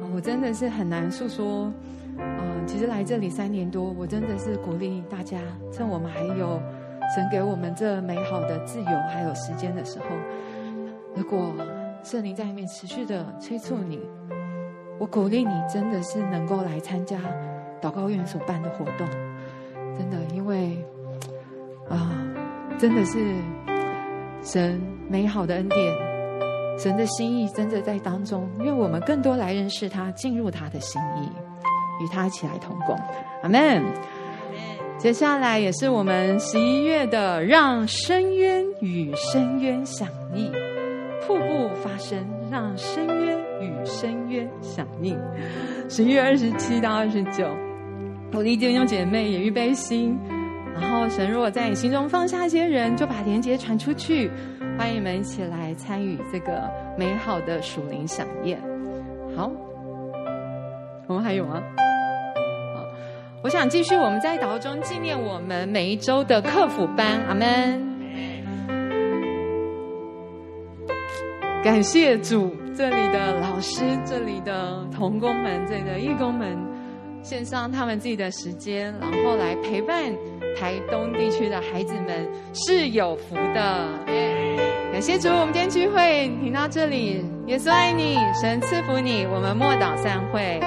[0.00, 1.70] 呃，我真的是很难诉说。
[2.16, 5.36] 嗯、呃，其实来这里三年多，我真的是鼓励大家，
[5.70, 6.58] 趁我们还有。
[7.14, 10.06] 神给我们这美好的自由还有时间的时候，
[11.14, 11.54] 如果
[12.02, 14.00] 圣灵在里面持续的催促你，
[14.98, 17.20] 我鼓励你真的是能够来参加
[17.82, 19.06] 祷告院所办的活动，
[19.96, 20.76] 真的，因为
[21.88, 22.10] 啊，
[22.78, 23.18] 真的是
[24.42, 25.78] 神美好的恩典，
[26.78, 31.28] 神的心意真的在当中，愿我们更多来认识他，进入他的心意，
[32.02, 32.96] 与他一起来同工，
[33.42, 33.82] 阿门。
[34.96, 40.50] 接下来也是我们十一月的，让深渊与深渊响应，
[41.26, 42.18] 瀑布发声，
[42.50, 45.18] 让深渊与深渊响应。
[45.88, 47.46] 十一月二十七到二十九，
[48.36, 50.18] 我的弟兄姐妹也预备心，
[50.74, 54.28] 然后神如果在你心中放下一些人，就把连接传出去，
[54.76, 58.60] 欢迎你们一起来参与这个美好的属灵饗宴。
[59.36, 59.48] 好，
[61.06, 61.62] 我们还有吗？
[63.42, 67.94] 我想继续，我们在祷中纪念我们每一周的客服班，阿门。
[71.62, 76.58] 感谢主，这里的老师，这里的同工们，这里的义工们，
[77.24, 80.12] 献上他们自己的时间，然后来陪伴
[80.56, 83.88] 台东地区的孩子们，是有福的。
[84.92, 90.60] 感谢主，我们今天聚会听到这里，耶稣爱你，神赐福你，我们默祷散会。